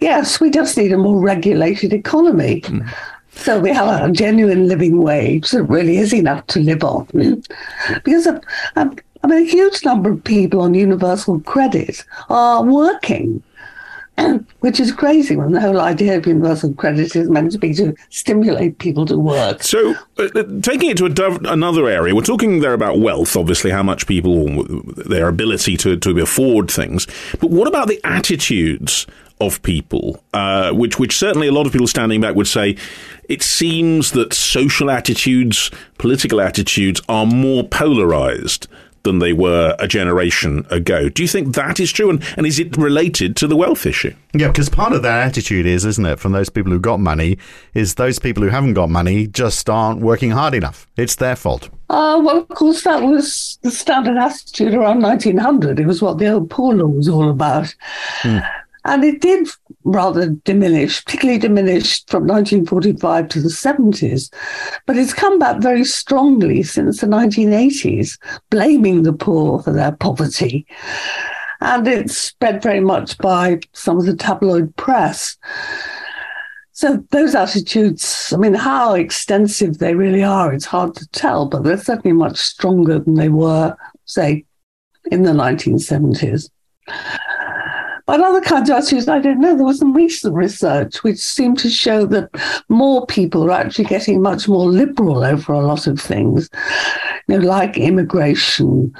Yes, 0.00 0.40
we 0.40 0.50
just 0.50 0.76
need 0.76 0.92
a 0.92 0.98
more 0.98 1.20
regulated 1.20 1.92
economy. 1.92 2.62
Mm. 2.62 2.88
So 3.38 3.60
we 3.60 3.70
have 3.70 4.02
a 4.02 4.12
genuine 4.12 4.66
living 4.66 5.00
wage 5.00 5.52
that 5.52 5.62
really 5.62 5.96
is 5.98 6.12
enough 6.12 6.46
to 6.48 6.60
live 6.60 6.82
on. 6.82 7.06
Because 8.04 8.26
of, 8.26 8.42
um, 8.74 8.96
I 9.22 9.28
mean, 9.28 9.46
a 9.46 9.50
huge 9.50 9.84
number 9.84 10.10
of 10.10 10.24
people 10.24 10.60
on 10.60 10.74
universal 10.74 11.40
credit 11.40 12.04
are 12.28 12.64
working, 12.64 13.42
which 14.60 14.80
is 14.80 14.90
crazy 14.90 15.36
when 15.36 15.52
the 15.52 15.60
whole 15.60 15.78
idea 15.80 16.18
of 16.18 16.26
universal 16.26 16.74
credit 16.74 17.14
is 17.14 17.30
meant 17.30 17.52
to 17.52 17.58
be 17.58 17.72
to 17.74 17.94
stimulate 18.10 18.78
people 18.78 19.06
to 19.06 19.16
work. 19.16 19.62
So, 19.62 19.94
uh, 20.18 20.28
uh 20.34 20.44
taking 20.60 20.90
it 20.90 20.96
to 20.98 21.06
a, 21.06 21.52
another 21.52 21.88
area, 21.88 22.16
we're 22.16 22.22
talking 22.22 22.58
there 22.58 22.74
about 22.74 22.98
wealth, 22.98 23.36
obviously, 23.36 23.70
how 23.70 23.84
much 23.84 24.08
people, 24.08 24.64
their 24.94 25.28
ability 25.28 25.76
to, 25.78 25.96
to 25.96 26.18
afford 26.20 26.72
things. 26.72 27.06
But 27.40 27.50
what 27.50 27.68
about 27.68 27.86
the 27.86 28.00
attitudes 28.02 29.06
of 29.40 29.62
people, 29.62 30.22
uh, 30.32 30.72
which 30.72 30.98
which 30.98 31.16
certainly 31.16 31.48
a 31.48 31.52
lot 31.52 31.66
of 31.66 31.72
people 31.72 31.86
standing 31.86 32.20
back 32.20 32.34
would 32.34 32.46
say, 32.46 32.76
it 33.28 33.42
seems 33.42 34.12
that 34.12 34.32
social 34.32 34.90
attitudes, 34.90 35.70
political 35.98 36.40
attitudes, 36.40 37.00
are 37.08 37.26
more 37.26 37.64
polarized 37.64 38.66
than 39.08 39.18
they 39.20 39.32
were 39.32 39.74
a 39.78 39.88
generation 39.88 40.66
ago. 40.70 41.08
Do 41.08 41.22
you 41.22 41.28
think 41.28 41.54
that 41.54 41.80
is 41.80 41.90
true? 41.92 42.10
And, 42.10 42.22
and 42.36 42.46
is 42.46 42.58
it 42.58 42.76
related 42.76 43.36
to 43.36 43.46
the 43.46 43.56
wealth 43.56 43.86
issue? 43.86 44.14
Yeah, 44.34 44.48
because 44.48 44.68
part 44.68 44.92
of 44.92 45.02
that 45.02 45.26
attitude 45.26 45.66
is, 45.66 45.84
isn't 45.84 46.04
it, 46.04 46.18
from 46.18 46.32
those 46.32 46.48
people 46.48 46.72
who 46.72 46.78
got 46.78 47.00
money, 47.00 47.38
is 47.74 47.94
those 47.94 48.18
people 48.18 48.42
who 48.42 48.50
haven't 48.50 48.74
got 48.74 48.90
money 48.90 49.26
just 49.26 49.70
aren't 49.70 50.00
working 50.00 50.30
hard 50.30 50.54
enough. 50.54 50.86
It's 50.96 51.16
their 51.16 51.36
fault. 51.36 51.70
Uh, 51.88 52.20
well, 52.22 52.38
of 52.38 52.48
course, 52.48 52.84
that 52.84 53.02
was 53.02 53.58
the 53.62 53.70
standard 53.70 54.18
attitude 54.18 54.74
around 54.74 55.00
1900. 55.00 55.80
It 55.80 55.86
was 55.86 56.02
what 56.02 56.18
the 56.18 56.30
old 56.30 56.50
poor 56.50 56.74
law 56.74 56.86
was 56.86 57.08
all 57.08 57.30
about. 57.30 57.74
Mm. 58.22 58.46
And 58.84 59.04
it 59.04 59.20
did 59.20 59.48
rather 59.84 60.30
diminish, 60.30 61.04
particularly 61.04 61.38
diminished 61.38 62.08
from 62.10 62.26
1945 62.26 63.28
to 63.28 63.40
the 63.40 63.48
70s. 63.48 64.32
But 64.86 64.96
it's 64.96 65.14
come 65.14 65.38
back 65.38 65.60
very 65.60 65.84
strongly 65.84 66.62
since 66.62 67.00
the 67.00 67.06
1980s, 67.06 68.18
blaming 68.50 69.02
the 69.02 69.12
poor 69.12 69.62
for 69.62 69.72
their 69.72 69.92
poverty. 69.92 70.66
And 71.60 71.88
it's 71.88 72.16
spread 72.16 72.62
very 72.62 72.80
much 72.80 73.18
by 73.18 73.60
some 73.72 73.98
of 73.98 74.06
the 74.06 74.16
tabloid 74.16 74.74
press. 74.76 75.36
So 76.72 77.04
those 77.10 77.34
attitudes, 77.34 78.32
I 78.32 78.36
mean, 78.36 78.54
how 78.54 78.94
extensive 78.94 79.78
they 79.78 79.94
really 79.94 80.22
are, 80.22 80.52
it's 80.52 80.64
hard 80.64 80.94
to 80.94 81.08
tell, 81.08 81.46
but 81.46 81.64
they're 81.64 81.76
certainly 81.76 82.16
much 82.16 82.38
stronger 82.38 83.00
than 83.00 83.14
they 83.14 83.28
were, 83.28 83.76
say, 84.04 84.44
in 85.10 85.22
the 85.22 85.32
1970s. 85.32 86.50
But 88.08 88.22
other 88.22 88.40
attitudes, 88.54 89.06
I 89.06 89.18
don't 89.18 89.38
know. 89.38 89.54
There 89.54 89.66
was 89.66 89.80
some 89.80 89.92
recent 89.92 90.34
research 90.34 91.04
which 91.04 91.18
seemed 91.18 91.58
to 91.58 91.68
show 91.68 92.06
that 92.06 92.30
more 92.70 93.04
people 93.04 93.44
are 93.44 93.50
actually 93.50 93.84
getting 93.84 94.22
much 94.22 94.48
more 94.48 94.64
liberal 94.64 95.22
over 95.22 95.52
a 95.52 95.60
lot 95.60 95.86
of 95.86 96.00
things, 96.00 96.48
you 97.26 97.38
know, 97.38 97.46
like 97.46 97.76
immigration 97.76 98.94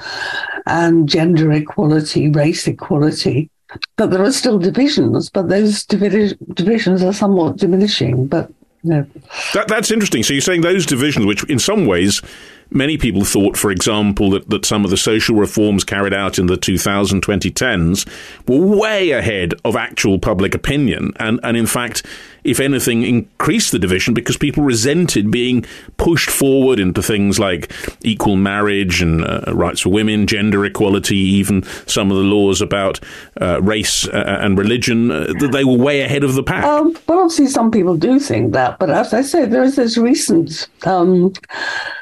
and 0.66 1.08
gender 1.08 1.50
equality, 1.52 2.28
race 2.28 2.68
equality 2.68 3.50
but 3.96 4.10
there 4.10 4.22
are 4.22 4.32
still 4.32 4.58
divisions, 4.58 5.28
but 5.30 5.48
those 5.48 5.84
divisions 5.84 7.02
are 7.02 7.12
somewhat 7.12 7.56
diminishing. 7.56 8.26
But 8.26 8.50
that, 8.84 9.68
that's 9.68 9.90
interesting. 9.90 10.22
So 10.22 10.32
you're 10.32 10.40
saying 10.40 10.62
those 10.62 10.86
divisions, 10.86 11.26
which 11.26 11.44
in 11.44 11.58
some 11.58 11.86
ways 11.86 12.22
many 12.70 12.98
people 12.98 13.24
thought, 13.24 13.56
for 13.56 13.70
example, 13.70 14.30
that, 14.30 14.48
that 14.50 14.64
some 14.64 14.84
of 14.84 14.90
the 14.90 14.96
social 14.96 15.36
reforms 15.36 15.84
carried 15.84 16.14
out 16.14 16.38
in 16.38 16.46
the 16.46 16.56
2000 16.56 17.22
2010s 17.22 18.08
were 18.46 18.76
way 18.76 19.10
ahead 19.10 19.54
of 19.64 19.76
actual 19.76 20.18
public 20.18 20.54
opinion. 20.54 21.12
And, 21.16 21.40
and 21.42 21.56
in 21.56 21.66
fact, 21.66 22.04
if 22.44 22.60
anything, 22.60 23.02
increased 23.02 23.72
the 23.72 23.78
division 23.78 24.14
because 24.14 24.36
people 24.36 24.62
resented 24.62 25.30
being 25.30 25.66
pushed 25.96 26.30
forward 26.30 26.78
into 26.78 27.02
things 27.02 27.38
like 27.38 27.72
equal 28.02 28.36
marriage 28.36 29.02
and 29.02 29.24
uh, 29.24 29.52
rights 29.54 29.80
for 29.80 29.90
women, 29.90 30.26
gender 30.26 30.64
equality, 30.64 31.16
even 31.16 31.62
some 31.86 32.10
of 32.10 32.16
the 32.16 32.22
laws 32.22 32.62
about 32.62 33.00
uh, 33.40 33.60
race 33.62 34.08
uh, 34.08 34.38
and 34.40 34.58
religion. 34.58 35.10
Uh, 35.10 35.32
they 35.52 35.64
were 35.64 35.76
way 35.76 36.00
ahead 36.00 36.24
of 36.24 36.34
the 36.34 36.42
pack. 36.42 36.64
Um, 36.64 36.96
well, 37.06 37.20
obviously, 37.20 37.48
some 37.48 37.70
people 37.70 37.96
do 37.96 38.18
think 38.18 38.52
that. 38.52 38.78
But 38.78 38.90
as 38.90 39.12
I 39.12 39.22
say, 39.22 39.44
there 39.44 39.62
is 39.62 39.76
this 39.76 39.98
recent 39.98 40.68
um, 40.84 41.32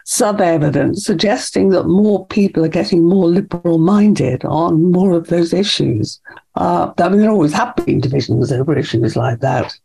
sub 0.04 0.40
evidence 0.56 1.04
suggesting 1.04 1.68
that 1.70 1.84
more 1.84 2.26
people 2.26 2.64
are 2.64 2.68
getting 2.80 3.04
more 3.04 3.28
liberal 3.28 3.78
minded 3.78 4.44
on 4.44 4.90
more 4.90 5.12
of 5.12 5.28
those 5.28 5.52
issues. 5.52 6.20
Uh, 6.56 6.92
I 6.98 7.08
mean, 7.08 7.20
there 7.20 7.30
always 7.30 7.52
have 7.52 7.76
been 7.76 8.00
divisions 8.00 8.50
over 8.50 8.76
issues 8.76 9.16
like 9.16 9.40
that 9.40 9.78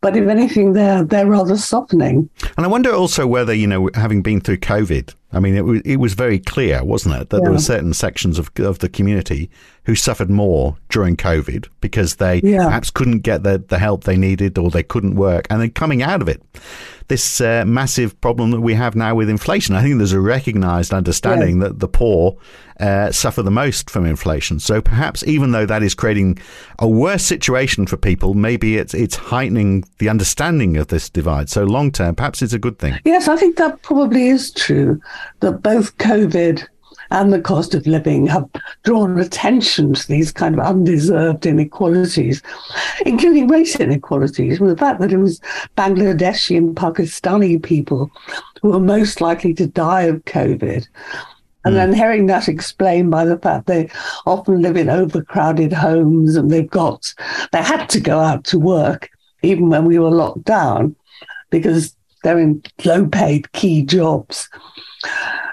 but 0.00 0.16
if 0.16 0.28
anything, 0.28 0.72
they're 0.72 1.04
they're 1.04 1.26
rather 1.26 1.56
softening. 1.56 2.28
And 2.56 2.66
I 2.66 2.68
wonder 2.68 2.92
also 2.92 3.26
whether 3.26 3.52
you 3.52 3.66
know, 3.66 3.90
having 3.94 4.22
been 4.22 4.40
through 4.40 4.58
COVID, 4.58 5.14
I 5.32 5.40
mean, 5.40 5.54
it 5.54 5.64
was 5.64 5.80
it 5.84 5.96
was 5.96 6.14
very 6.14 6.38
clear, 6.38 6.84
wasn't 6.84 7.14
it, 7.14 7.30
that 7.30 7.38
yeah. 7.38 7.42
there 7.44 7.52
were 7.52 7.58
certain 7.58 7.94
sections 7.94 8.38
of 8.38 8.50
of 8.58 8.80
the 8.80 8.88
community 8.88 9.50
who 9.84 9.94
suffered 9.94 10.30
more 10.30 10.76
during 10.88 11.16
COVID 11.16 11.68
because 11.80 12.16
they 12.16 12.40
yeah. 12.42 12.64
perhaps 12.64 12.90
couldn't 12.90 13.20
get 13.20 13.42
the 13.42 13.58
the 13.58 13.78
help 13.78 14.04
they 14.04 14.16
needed 14.16 14.58
or 14.58 14.70
they 14.70 14.82
couldn't 14.82 15.14
work, 15.14 15.46
and 15.48 15.60
then 15.60 15.70
coming 15.70 16.02
out 16.02 16.20
of 16.20 16.28
it, 16.28 16.42
this 17.08 17.40
uh, 17.40 17.64
massive 17.66 18.18
problem 18.20 18.50
that 18.50 18.60
we 18.60 18.74
have 18.74 18.96
now 18.96 19.14
with 19.14 19.28
inflation. 19.28 19.74
I 19.74 19.82
think 19.82 19.98
there's 19.98 20.12
a 20.12 20.20
recognised 20.20 20.92
understanding 20.92 21.60
yeah. 21.60 21.68
that 21.68 21.80
the 21.80 21.88
poor 21.88 22.36
uh, 22.80 23.12
suffer 23.12 23.42
the 23.42 23.50
most 23.50 23.90
from 23.90 24.06
inflation. 24.06 24.58
So 24.58 24.80
perhaps 24.80 25.22
even 25.26 25.52
though 25.52 25.66
that 25.66 25.82
is 25.82 25.94
creating 25.94 26.38
a 26.78 26.88
worse 26.88 27.24
situation 27.24 27.86
for 27.86 27.96
people, 27.96 28.34
maybe 28.34 28.78
it's 28.78 28.94
it's 28.94 29.16
heightening 29.16 29.84
the 29.98 30.08
understanding 30.08 30.76
of 30.76 30.88
this 30.88 31.10
divide. 31.10 31.50
So 31.50 31.64
long 31.64 31.92
term, 31.92 32.14
perhaps 32.14 32.42
it's 32.42 32.52
a 32.52 32.58
good 32.58 32.78
thing. 32.78 32.98
Yes, 33.04 33.28
I 33.28 33.36
think 33.36 33.56
that 33.58 33.82
probably 33.82 34.28
is 34.28 34.50
true. 34.50 35.00
That 35.40 35.62
both 35.62 35.96
COVID 35.98 36.66
and 37.10 37.32
the 37.32 37.40
cost 37.40 37.74
of 37.74 37.86
living 37.86 38.26
have 38.26 38.48
drawn 38.84 39.18
attention 39.18 39.94
to 39.94 40.08
these 40.08 40.30
kind 40.30 40.54
of 40.54 40.64
undeserved 40.64 41.44
inequalities, 41.44 42.42
including 43.04 43.48
race 43.48 43.78
inequalities, 43.80 44.60
with 44.60 44.70
the 44.70 44.76
fact 44.76 45.00
that 45.00 45.12
it 45.12 45.18
was 45.18 45.40
Bangladeshi 45.76 46.56
and 46.56 46.76
Pakistani 46.76 47.60
people 47.60 48.10
who 48.62 48.70
were 48.70 48.80
most 48.80 49.20
likely 49.20 49.52
to 49.54 49.66
die 49.66 50.02
of 50.02 50.24
COVID. 50.24 50.86
And 51.64 51.74
mm. 51.74 51.76
then 51.76 51.92
hearing 51.92 52.26
that 52.26 52.48
explained 52.48 53.10
by 53.10 53.24
the 53.24 53.38
fact 53.38 53.66
they 53.66 53.90
often 54.24 54.62
live 54.62 54.76
in 54.76 54.88
overcrowded 54.88 55.72
homes 55.72 56.36
and 56.36 56.50
they've 56.50 56.70
got, 56.70 57.12
they 57.52 57.62
had 57.62 57.88
to 57.90 58.00
go 58.00 58.20
out 58.20 58.44
to 58.44 58.58
work 58.58 59.10
even 59.42 59.68
when 59.68 59.84
we 59.84 59.98
were 59.98 60.10
locked 60.10 60.44
down 60.44 60.94
because 61.50 61.96
they're 62.22 62.38
in 62.38 62.62
low 62.84 63.06
paid 63.06 63.50
key 63.52 63.82
jobs 63.82 64.48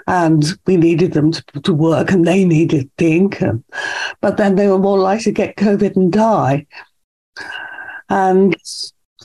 and 0.06 0.58
we 0.66 0.76
needed 0.76 1.12
them 1.12 1.32
to, 1.32 1.42
to 1.62 1.74
work 1.74 2.10
and 2.10 2.26
they 2.26 2.44
needed 2.44 2.90
the 2.96 3.16
income. 3.16 3.64
But 4.20 4.36
then 4.36 4.54
they 4.54 4.68
were 4.68 4.78
more 4.78 4.98
likely 4.98 5.24
to 5.24 5.32
get 5.32 5.56
COVID 5.56 5.96
and 5.96 6.12
die. 6.12 6.66
And 8.08 8.56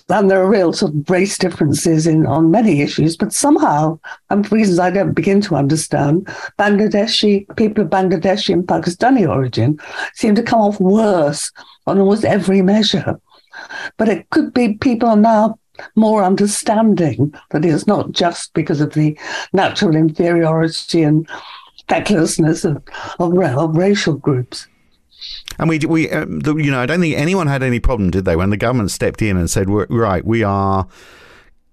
and 0.10 0.30
there 0.30 0.42
are 0.42 0.50
real 0.50 0.74
sort 0.74 0.94
of 0.94 1.10
race 1.10 1.38
differences 1.38 2.06
in 2.08 2.26
on 2.26 2.52
many 2.52 2.82
issues, 2.82 3.16
but 3.16 3.32
somehow, 3.32 4.00
and 4.30 4.46
for 4.46 4.56
reasons 4.56 4.80
I 4.80 4.90
don't 4.90 5.14
begin 5.14 5.40
to 5.42 5.56
understand, 5.56 6.28
Bangladeshi 6.60 7.56
people 7.56 7.86
of 7.86 7.90
Bangladeshi 7.90 8.54
and 8.54 8.68
Pakistani 8.68 9.28
origin 9.28 9.80
seem 10.16 10.36
to 10.36 10.44
come 10.44 10.60
off 10.60 10.80
worse 10.80 11.52
on 11.88 12.00
almost 12.00 12.26
every 12.26 12.62
measure. 12.62 13.20
But 13.98 14.10
it 14.10 14.30
could 14.30 14.54
be 14.54 14.74
people 14.74 15.10
are 15.10 15.16
now 15.16 15.58
more 15.96 16.24
understanding 16.24 17.34
that 17.52 17.66
it's 17.66 17.88
not 17.88 18.12
just 18.12 18.54
because 18.54 18.82
of 18.82 18.94
the 18.94 19.18
natural 19.54 19.96
inferiority 19.96 21.04
and 21.04 21.28
fecklessness 21.88 22.66
of, 22.66 22.82
of, 23.20 23.38
of 23.38 23.76
racial 23.76 24.14
groups. 24.14 24.68
And 25.60 25.70
we, 25.70 25.80
we, 25.80 26.10
um, 26.12 26.40
the, 26.40 26.56
you 26.56 26.72
know, 26.72 26.82
I 26.82 26.86
don't 26.86 27.00
think 27.00 27.16
anyone 27.16 27.48
had 27.48 27.64
any 27.64 27.80
problem, 27.80 28.12
did 28.12 28.26
they, 28.26 28.36
when 28.36 28.50
the 28.50 28.58
government 28.58 28.92
stepped 28.92 29.22
in 29.22 29.38
and 29.38 29.50
said, 29.50 29.70
"Right, 29.70 30.26
we 30.26 30.44
are 30.44 30.88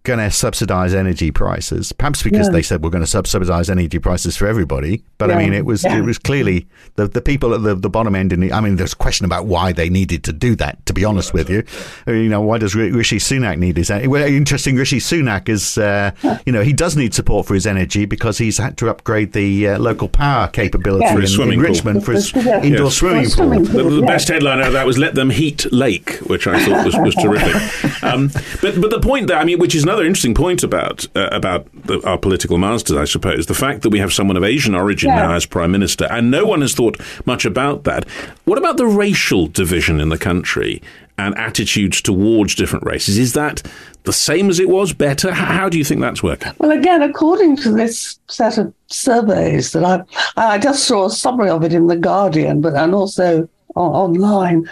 going 0.02 0.18
to 0.18 0.30
subsidize 0.30 0.94
energy 0.94 1.30
prices. 1.30 1.92
Perhaps 1.92 2.22
because 2.22 2.46
yeah. 2.46 2.52
they 2.52 2.62
said 2.62 2.82
we're 2.82 2.90
going 2.90 3.04
to 3.04 3.10
subsidize 3.10 3.68
energy 3.68 3.98
prices 3.98 4.36
for 4.36 4.46
everybody. 4.46 5.02
But 5.18 5.28
yeah. 5.28 5.36
I 5.36 5.38
mean, 5.38 5.52
it 5.52 5.66
was 5.66 5.84
yeah. 5.84 5.98
it 5.98 6.02
was 6.02 6.18
clearly 6.18 6.66
the, 6.94 7.06
the 7.06 7.20
people 7.20 7.54
at 7.54 7.62
the, 7.62 7.74
the 7.74 7.90
bottom 7.90 8.14
end. 8.14 8.32
In 8.32 8.40
the, 8.40 8.52
I 8.52 8.60
mean, 8.60 8.76
there's 8.76 8.94
a 8.94 8.96
question 8.96 9.26
about 9.26 9.46
why 9.46 9.72
they 9.72 9.90
needed 9.90 10.24
to 10.24 10.32
do 10.32 10.56
that. 10.56 10.84
To 10.86 10.92
be 10.94 11.04
honest 11.04 11.34
with 11.34 11.50
you, 11.50 11.64
you 12.06 12.28
know, 12.28 12.40
why 12.40 12.58
does 12.58 12.74
Rishi 12.74 13.18
Sunak 13.18 13.58
need 13.58 13.76
his? 13.76 13.90
Well, 13.90 14.26
interesting. 14.26 14.76
Rishi 14.76 14.98
Sunak 14.98 15.48
is, 15.48 15.76
uh, 15.76 16.12
you 16.46 16.52
know, 16.52 16.62
he 16.62 16.72
does 16.72 16.96
need 16.96 17.12
support 17.12 17.46
for 17.46 17.54
his 17.54 17.66
energy 17.66 18.06
because 18.06 18.38
he's 18.38 18.58
had 18.58 18.78
to 18.78 18.88
upgrade 18.88 19.32
the 19.32 19.68
uh, 19.68 19.78
local 19.78 20.08
power 20.08 20.48
capability 20.48 21.06
in, 21.06 21.52
in 21.52 21.60
Richmond 21.60 22.04
for 22.04 22.12
his 22.12 22.34
indoor 22.34 22.86
yes. 22.86 22.94
swimming 22.94 23.30
pool. 23.30 23.60
The, 23.60 24.00
the 24.00 24.06
best 24.06 24.28
headline 24.28 24.60
of 24.60 24.72
that 24.72 24.86
was 24.86 24.96
"Let 24.96 25.14
them 25.14 25.28
heat 25.28 25.70
Lake," 25.72 26.14
which 26.20 26.46
I 26.46 26.64
thought 26.64 26.86
was, 26.86 26.96
was 26.96 27.14
terrific. 27.22 28.02
Um, 28.02 28.30
but 28.62 28.80
but 28.80 28.90
the 28.90 29.00
point 29.00 29.26
there, 29.26 29.36
I 29.36 29.44
mean, 29.44 29.58
which 29.58 29.74
is 29.74 29.84
another 29.90 30.06
interesting 30.06 30.34
point 30.34 30.62
about 30.62 31.04
uh, 31.16 31.28
about 31.32 31.66
the, 31.86 32.00
our 32.06 32.16
political 32.16 32.58
masters, 32.58 32.96
I 32.96 33.04
suppose, 33.04 33.46
the 33.46 33.54
fact 33.54 33.82
that 33.82 33.90
we 33.90 33.98
have 33.98 34.12
someone 34.12 34.36
of 34.36 34.44
Asian 34.44 34.74
origin 34.76 35.08
yeah. 35.08 35.16
now 35.16 35.34
as 35.34 35.46
prime 35.46 35.72
minister, 35.72 36.06
and 36.10 36.30
no 36.30 36.44
one 36.46 36.60
has 36.60 36.74
thought 36.74 37.00
much 37.26 37.44
about 37.44 37.82
that. 37.84 38.08
What 38.44 38.56
about 38.56 38.76
the 38.76 38.86
racial 38.86 39.48
division 39.48 40.00
in 40.00 40.08
the 40.08 40.18
country 40.18 40.80
and 41.18 41.36
attitudes 41.36 42.00
towards 42.00 42.54
different 42.54 42.86
races? 42.86 43.18
Is 43.18 43.32
that 43.32 43.62
the 44.04 44.12
same 44.12 44.48
as 44.48 44.60
it 44.60 44.68
was? 44.68 44.92
Better? 44.92 45.32
How 45.32 45.68
do 45.68 45.76
you 45.76 45.84
think 45.84 46.00
that's 46.00 46.22
working? 46.22 46.52
Well, 46.58 46.70
again, 46.70 47.02
according 47.02 47.56
to 47.56 47.72
this 47.72 48.20
set 48.28 48.58
of 48.58 48.72
surveys 48.86 49.72
that 49.72 49.84
I 49.84 50.04
I 50.36 50.58
just 50.58 50.84
saw 50.84 51.06
a 51.06 51.10
summary 51.10 51.50
of 51.50 51.64
it 51.64 51.72
in 51.72 51.88
the 51.88 51.96
Guardian, 51.96 52.60
but 52.60 52.74
and 52.74 52.94
also 52.94 53.48
online. 53.74 54.68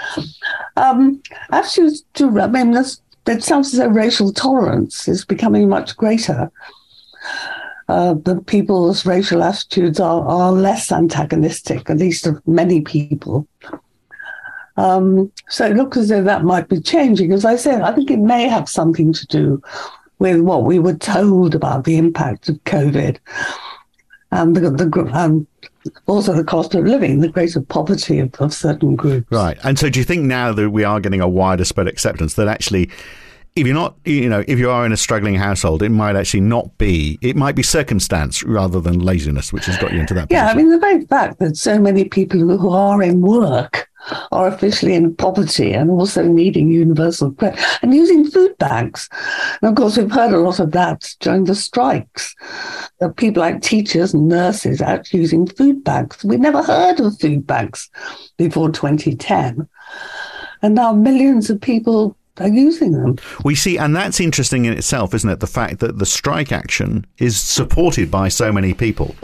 Um, 0.76 1.20
actually, 1.50 1.96
to, 2.14 2.40
I 2.40 2.46
mean, 2.46 2.70
there's 2.70 3.00
it 3.28 3.44
sounds 3.44 3.73
as 3.73 3.80
though 3.80 3.88
racial 3.88 4.32
tolerance 4.32 5.08
is 5.08 5.25
becoming 5.25 5.68
much 5.68 5.97
greater. 5.97 6.50
Uh, 7.88 8.14
the 8.14 8.40
people's 8.42 9.06
racial 9.06 9.42
attitudes 9.42 9.99
are, 9.99 10.23
are 10.26 10.52
less 10.52 10.92
antagonistic, 10.92 11.88
at 11.88 11.97
least 11.97 12.26
of 12.26 12.47
many 12.47 12.82
people. 12.82 13.47
Um, 14.76 15.32
so 15.49 15.66
it 15.66 15.76
looks 15.76 15.97
as 15.97 16.08
though 16.08 16.23
that 16.23 16.44
might 16.44 16.68
be 16.68 16.80
changing. 16.80 17.32
As 17.32 17.44
I 17.44 17.56
said, 17.56 17.82
I 17.82 17.92
think 17.92 18.11
it 18.11 18.18
may 18.18 18.47
have 18.47 18.68
something 18.68 19.12
to 19.12 19.26
do 19.26 19.62
with 20.18 20.40
what 20.40 20.64
we 20.64 20.78
were 20.78 20.97
told 20.97 21.54
about 21.54 21.85
the 21.85 21.97
impact 21.97 22.49
of 22.49 22.62
COVID 22.64 23.18
and 24.30 24.54
the, 24.54 24.70
the 24.70 25.11
and 25.14 25.47
also 26.06 26.32
the 26.32 26.44
cost 26.44 26.75
of 26.75 26.85
living, 26.85 27.20
the 27.20 27.28
greater 27.28 27.61
poverty 27.61 28.18
of, 28.18 28.35
of 28.37 28.52
certain 28.52 28.97
groups. 28.97 29.26
Right. 29.30 29.58
And 29.64 29.78
so 29.78 29.88
do 29.88 29.99
you 29.99 30.04
think 30.04 30.23
now 30.23 30.52
that 30.52 30.70
we 30.70 30.85
are 30.85 31.00
getting 31.00 31.20
a 31.20 31.28
wider 31.28 31.64
spread 31.64 31.88
acceptance 31.88 32.35
that 32.35 32.49
actually 32.49 32.90
if 33.56 33.66
you're 33.66 33.75
not, 33.75 33.97
you 34.04 34.28
know, 34.28 34.44
if 34.47 34.58
you 34.58 34.70
are 34.70 34.87
in 34.87 34.92
a 34.92 34.97
struggling 34.97 35.35
household, 35.35 35.82
it 35.82 35.88
might 35.88 36.16
actually 36.16 36.42
not 36.42 36.76
be, 36.78 37.18
it 37.20 37.35
might 37.35 37.56
be 37.56 37.62
circumstance 37.62 38.44
rather 38.44 38.80
than 38.80 39.00
laziness, 39.00 39.52
which 39.52 39.66
has 39.66 39.76
got 39.78 39.92
you 39.92 39.99
into 40.00 40.14
that. 40.14 40.28
Yeah. 40.30 40.47
I 40.47 40.54
mean, 40.54 40.70
the 40.70 40.78
very 40.78 41.04
fact 41.06 41.40
that 41.40 41.56
so 41.56 41.78
many 41.78 42.04
people 42.04 42.38
who 42.38 42.70
are 42.70 43.02
in 43.02 43.20
work 43.20 43.88
are 44.33 44.47
officially 44.49 44.95
in 44.95 45.14
poverty 45.14 45.73
and 45.73 45.90
also 45.90 46.23
needing 46.23 46.71
universal 46.71 47.33
credit 47.33 47.61
and 47.83 47.95
using 47.95 48.31
food 48.31 48.57
banks. 48.59 49.09
And 49.61 49.71
of 49.71 49.76
course, 49.76 49.97
we've 49.97 50.11
heard 50.11 50.33
a 50.33 50.38
lot 50.38 50.61
of 50.61 50.73
that 50.73 51.14
during 51.21 51.45
the 51.45 51.55
strikes. 51.55 52.35
People 53.17 53.43
like 53.43 53.62
teachers 53.62 54.14
and 54.14 54.28
nurses 54.28 54.81
out 54.81 55.12
using 55.12 55.47
food 55.47 55.85
banks. 55.85 56.25
We 56.25 56.37
never 56.37 56.62
heard 56.62 57.00
of 57.00 57.19
food 57.19 57.47
banks 57.47 57.90
before 58.37 58.71
2010. 58.71 59.69
And 60.62 60.75
now 60.75 60.93
millions 60.93 61.50
of 61.50 61.61
people 61.61 62.17
they're 62.37 62.49
using 62.49 62.93
them. 62.93 63.19
We 63.45 63.57
see, 63.57 63.78
and 63.78 63.97
that's 63.97 64.21
interesting 64.21 64.64
in 64.64 64.73
itself, 64.73 65.12
isn't 65.12 65.28
it? 65.28 65.40
The 65.40 65.49
fact 65.49 65.81
that 65.81 65.99
the 65.99 66.07
strike 66.07 66.52
action 66.52 67.05
is 67.19 67.37
supported 67.38 68.12
by 68.12 68.28
so 68.28 68.52
many 68.52 68.75
people. 68.75 69.17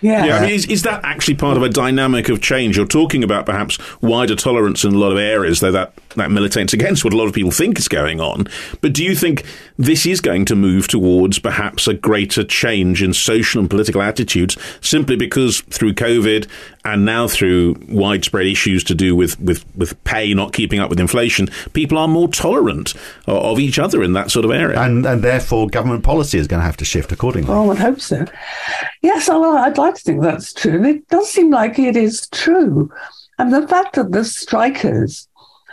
Yeah. 0.00 0.24
Yeah, 0.24 0.36
I 0.36 0.40
mean, 0.42 0.50
is, 0.50 0.66
is 0.66 0.82
that 0.82 1.04
actually 1.04 1.34
part 1.34 1.56
of 1.56 1.62
a 1.62 1.68
dynamic 1.68 2.28
of 2.28 2.40
change? 2.40 2.76
You're 2.76 2.86
talking 2.86 3.22
about 3.22 3.46
perhaps 3.46 3.78
wider 4.00 4.34
tolerance 4.34 4.84
in 4.84 4.94
a 4.94 4.98
lot 4.98 5.12
of 5.12 5.18
areas, 5.18 5.60
though 5.60 5.72
that, 5.72 5.92
that 6.16 6.30
militates 6.30 6.72
against 6.72 7.04
what 7.04 7.12
a 7.12 7.16
lot 7.16 7.26
of 7.26 7.34
people 7.34 7.50
think 7.50 7.78
is 7.78 7.88
going 7.88 8.20
on. 8.20 8.46
But 8.80 8.92
do 8.92 9.04
you 9.04 9.14
think 9.14 9.44
this 9.78 10.06
is 10.06 10.20
going 10.20 10.44
to 10.46 10.56
move 10.56 10.88
towards 10.88 11.38
perhaps 11.38 11.86
a 11.86 11.94
greater 11.94 12.44
change 12.44 13.02
in 13.02 13.12
social 13.12 13.60
and 13.60 13.70
political 13.70 14.02
attitudes 14.02 14.56
simply 14.80 15.16
because 15.16 15.60
through 15.62 15.94
COVID 15.94 16.48
and 16.84 17.04
now 17.04 17.28
through 17.28 17.76
widespread 17.88 18.46
issues 18.46 18.82
to 18.84 18.94
do 18.94 19.14
with, 19.14 19.38
with, 19.40 19.64
with 19.76 20.02
pay 20.04 20.32
not 20.34 20.52
keeping 20.52 20.80
up 20.80 20.90
with 20.90 21.00
inflation, 21.00 21.48
people 21.72 21.98
are 21.98 22.08
more 22.08 22.28
tolerant 22.28 22.94
of, 23.26 23.36
of 23.36 23.60
each 23.60 23.78
other 23.78 24.02
in 24.02 24.12
that 24.14 24.30
sort 24.30 24.44
of 24.44 24.50
area? 24.50 24.80
And, 24.80 25.04
and 25.06 25.22
therefore, 25.22 25.68
government 25.68 26.04
policy 26.04 26.38
is 26.38 26.46
going 26.46 26.60
to 26.60 26.66
have 26.66 26.76
to 26.78 26.84
shift 26.84 27.12
accordingly. 27.12 27.50
Oh, 27.50 27.52
well, 27.52 27.62
I 27.62 27.66
would 27.66 27.78
hope 27.78 28.00
so. 28.00 28.24
Yes, 29.02 29.28
well, 29.28 29.56
I'd 29.56 29.78
like 29.78 29.94
to 29.94 30.00
think 30.00 30.22
that's 30.22 30.52
true. 30.52 30.76
And 30.76 30.86
it 30.86 31.08
does 31.08 31.30
seem 31.30 31.50
like 31.50 31.78
it 31.78 31.96
is 31.96 32.28
true. 32.28 32.90
And 33.38 33.54
the 33.54 33.66
fact 33.66 33.96
that 33.96 34.12
the 34.12 34.24
strikers 34.24 35.26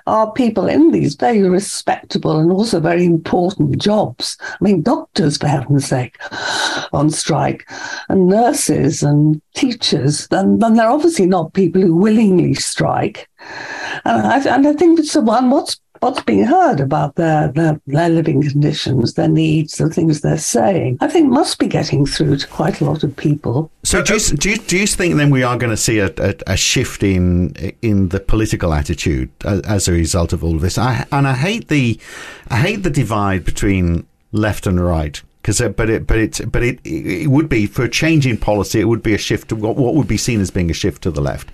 are 0.07 0.31
people 0.31 0.67
in 0.67 0.91
these 0.91 1.15
very 1.15 1.43
respectable 1.43 2.39
and 2.39 2.51
also 2.51 2.79
very 2.79 3.05
important 3.05 3.77
jobs. 3.77 4.37
I 4.41 4.57
mean, 4.61 4.81
doctors, 4.81 5.37
for 5.37 5.47
heaven's 5.47 5.85
sake, 5.85 6.17
on 6.93 7.09
strike, 7.09 7.69
and 8.09 8.27
nurses 8.27 9.03
and 9.03 9.41
teachers, 9.53 10.27
then, 10.29 10.59
then 10.59 10.75
they're 10.75 10.89
obviously 10.89 11.25
not 11.25 11.53
people 11.53 11.81
who 11.81 11.95
willingly 11.95 12.53
strike. 12.53 13.29
And 14.05 14.25
I, 14.25 14.55
and 14.55 14.67
I 14.67 14.73
think 14.73 14.99
it's 14.99 15.13
the 15.13 15.21
one, 15.21 15.49
what's 15.49 15.79
what's 15.99 16.21
being 16.23 16.43
heard 16.43 16.79
about 16.79 17.15
their, 17.15 17.49
their, 17.49 17.79
their 17.87 18.09
living 18.09 18.41
conditions, 18.41 19.13
their 19.13 19.27
needs, 19.27 19.77
the 19.77 19.89
things 19.89 20.21
they're 20.21 20.37
saying, 20.37 20.97
I 21.01 21.07
think 21.07 21.29
must 21.29 21.59
be 21.59 21.67
getting 21.67 22.05
through 22.05 22.37
to 22.37 22.47
quite 22.47 22.81
a 22.81 22.85
lot 22.85 23.03
of 23.03 23.15
people. 23.15 23.71
So 23.83 24.01
do 24.01 24.15
you, 24.15 24.19
do 24.19 24.49
you, 24.49 24.57
do 24.57 24.77
you 24.77 24.87
think 24.87 25.15
then 25.15 25.29
we 25.29 25.43
are 25.43 25.57
going 25.57 25.69
to 25.71 25.77
see 25.77 25.99
a, 25.99 26.11
a, 26.17 26.35
a 26.47 26.57
shift 26.57 27.03
in 27.03 27.55
in 27.81 28.09
the 28.09 28.19
political 28.19 28.73
attitude 28.73 29.29
as, 29.43 29.87
a 29.87 29.91
result 29.91 30.33
of 30.33 30.43
all 30.43 30.55
of 30.55 30.61
this? 30.61 30.77
I, 30.77 31.05
and 31.11 31.27
I 31.27 31.33
hate 31.33 31.67
the 31.67 31.99
I 32.49 32.57
hate 32.57 32.83
the 32.83 32.89
divide 32.89 33.45
between 33.45 34.05
left 34.31 34.67
and 34.67 34.83
right. 34.83 35.21
Because, 35.41 35.61
uh, 35.61 35.69
but 35.69 35.89
it, 35.89 36.05
but 36.05 36.17
it, 36.17 36.51
but 36.51 36.61
it, 36.61 36.85
it 36.85 37.29
would 37.29 37.47
be 37.47 37.67
for 37.67 37.83
a 37.83 37.89
change 37.89 38.27
in 38.27 38.37
policy. 38.37 38.81
It 38.81 38.85
would 38.85 39.01
be 39.01 39.13
a 39.13 39.17
shift 39.17 39.49
to 39.49 39.55
what, 39.55 39.77
what 39.77 39.95
would 39.95 40.07
be 40.07 40.17
seen 40.17 40.41
as 40.41 40.51
being 40.51 40.69
a 40.69 40.73
shift 40.73 41.03
to 41.03 41.11
the 41.11 41.21
left. 41.21 41.49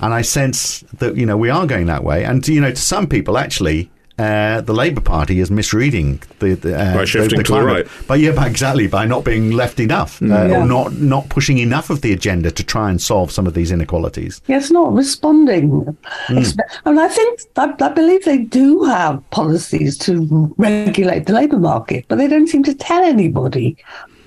And 0.00 0.14
I 0.14 0.22
sense 0.22 0.80
that, 0.98 1.16
you 1.16 1.26
know, 1.26 1.36
we 1.36 1.50
are 1.50 1.66
going 1.66 1.86
that 1.86 2.04
way. 2.04 2.24
And, 2.24 2.46
you 2.48 2.60
know, 2.60 2.70
to 2.70 2.80
some 2.80 3.06
people, 3.06 3.36
actually, 3.36 3.90
uh, 4.20 4.60
the 4.60 4.74
Labour 4.74 5.00
Party 5.00 5.40
is 5.40 5.50
misreading 5.50 6.22
the, 6.40 6.54
the 6.54 6.78
uh, 6.78 6.94
by 6.94 7.04
shifting 7.06 7.38
the, 7.38 7.42
the 7.42 7.42
to 7.44 7.52
the 7.54 7.62
right. 7.62 7.86
But 8.06 8.20
yeah, 8.20 8.32
but 8.32 8.48
exactly 8.48 8.86
by 8.86 9.06
not 9.06 9.24
being 9.24 9.52
left 9.52 9.80
enough, 9.80 10.20
mm. 10.20 10.30
uh, 10.30 10.46
yeah. 10.46 10.60
or 10.60 10.66
not 10.66 10.92
not 10.94 11.30
pushing 11.30 11.56
enough 11.56 11.88
of 11.88 12.02
the 12.02 12.12
agenda 12.12 12.50
to 12.50 12.62
try 12.62 12.90
and 12.90 13.00
solve 13.00 13.30
some 13.30 13.46
of 13.46 13.54
these 13.54 13.72
inequalities. 13.72 14.42
Yes, 14.46 14.70
not 14.70 14.92
responding. 14.92 15.96
Mm. 16.26 16.58
And 16.84 17.00
I 17.00 17.08
think 17.08 17.40
I, 17.56 17.74
I, 17.80 17.88
believe 17.88 18.26
they 18.26 18.38
do 18.38 18.84
have 18.84 19.22
policies 19.30 19.96
to 19.98 20.54
regulate 20.58 21.24
the 21.24 21.32
labour 21.32 21.58
market, 21.58 22.04
but 22.08 22.18
they 22.18 22.28
don't 22.28 22.48
seem 22.48 22.62
to 22.64 22.74
tell 22.74 23.02
anybody. 23.02 23.78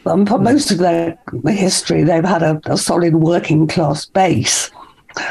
Um, 0.08 0.26
for 0.26 0.40
mm. 0.40 0.44
most 0.44 0.72
of 0.72 0.80
their 0.80 1.20
history, 1.46 2.04
they've 2.04 2.26
had 2.26 2.42
a, 2.42 2.60
a 2.66 2.78
solid 2.78 3.16
working 3.16 3.68
class 3.68 4.08
base. 4.08 4.72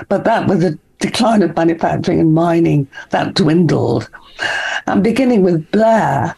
But 0.08 0.24
that, 0.24 0.46
was 0.48 0.64
a 0.64 0.78
decline 0.98 1.42
of 1.42 1.56
manufacturing 1.56 2.20
and 2.20 2.34
mining, 2.34 2.88
that 3.10 3.34
dwindled. 3.34 4.08
And 4.86 5.02
beginning 5.02 5.42
with 5.42 5.70
Blair, 5.70 6.34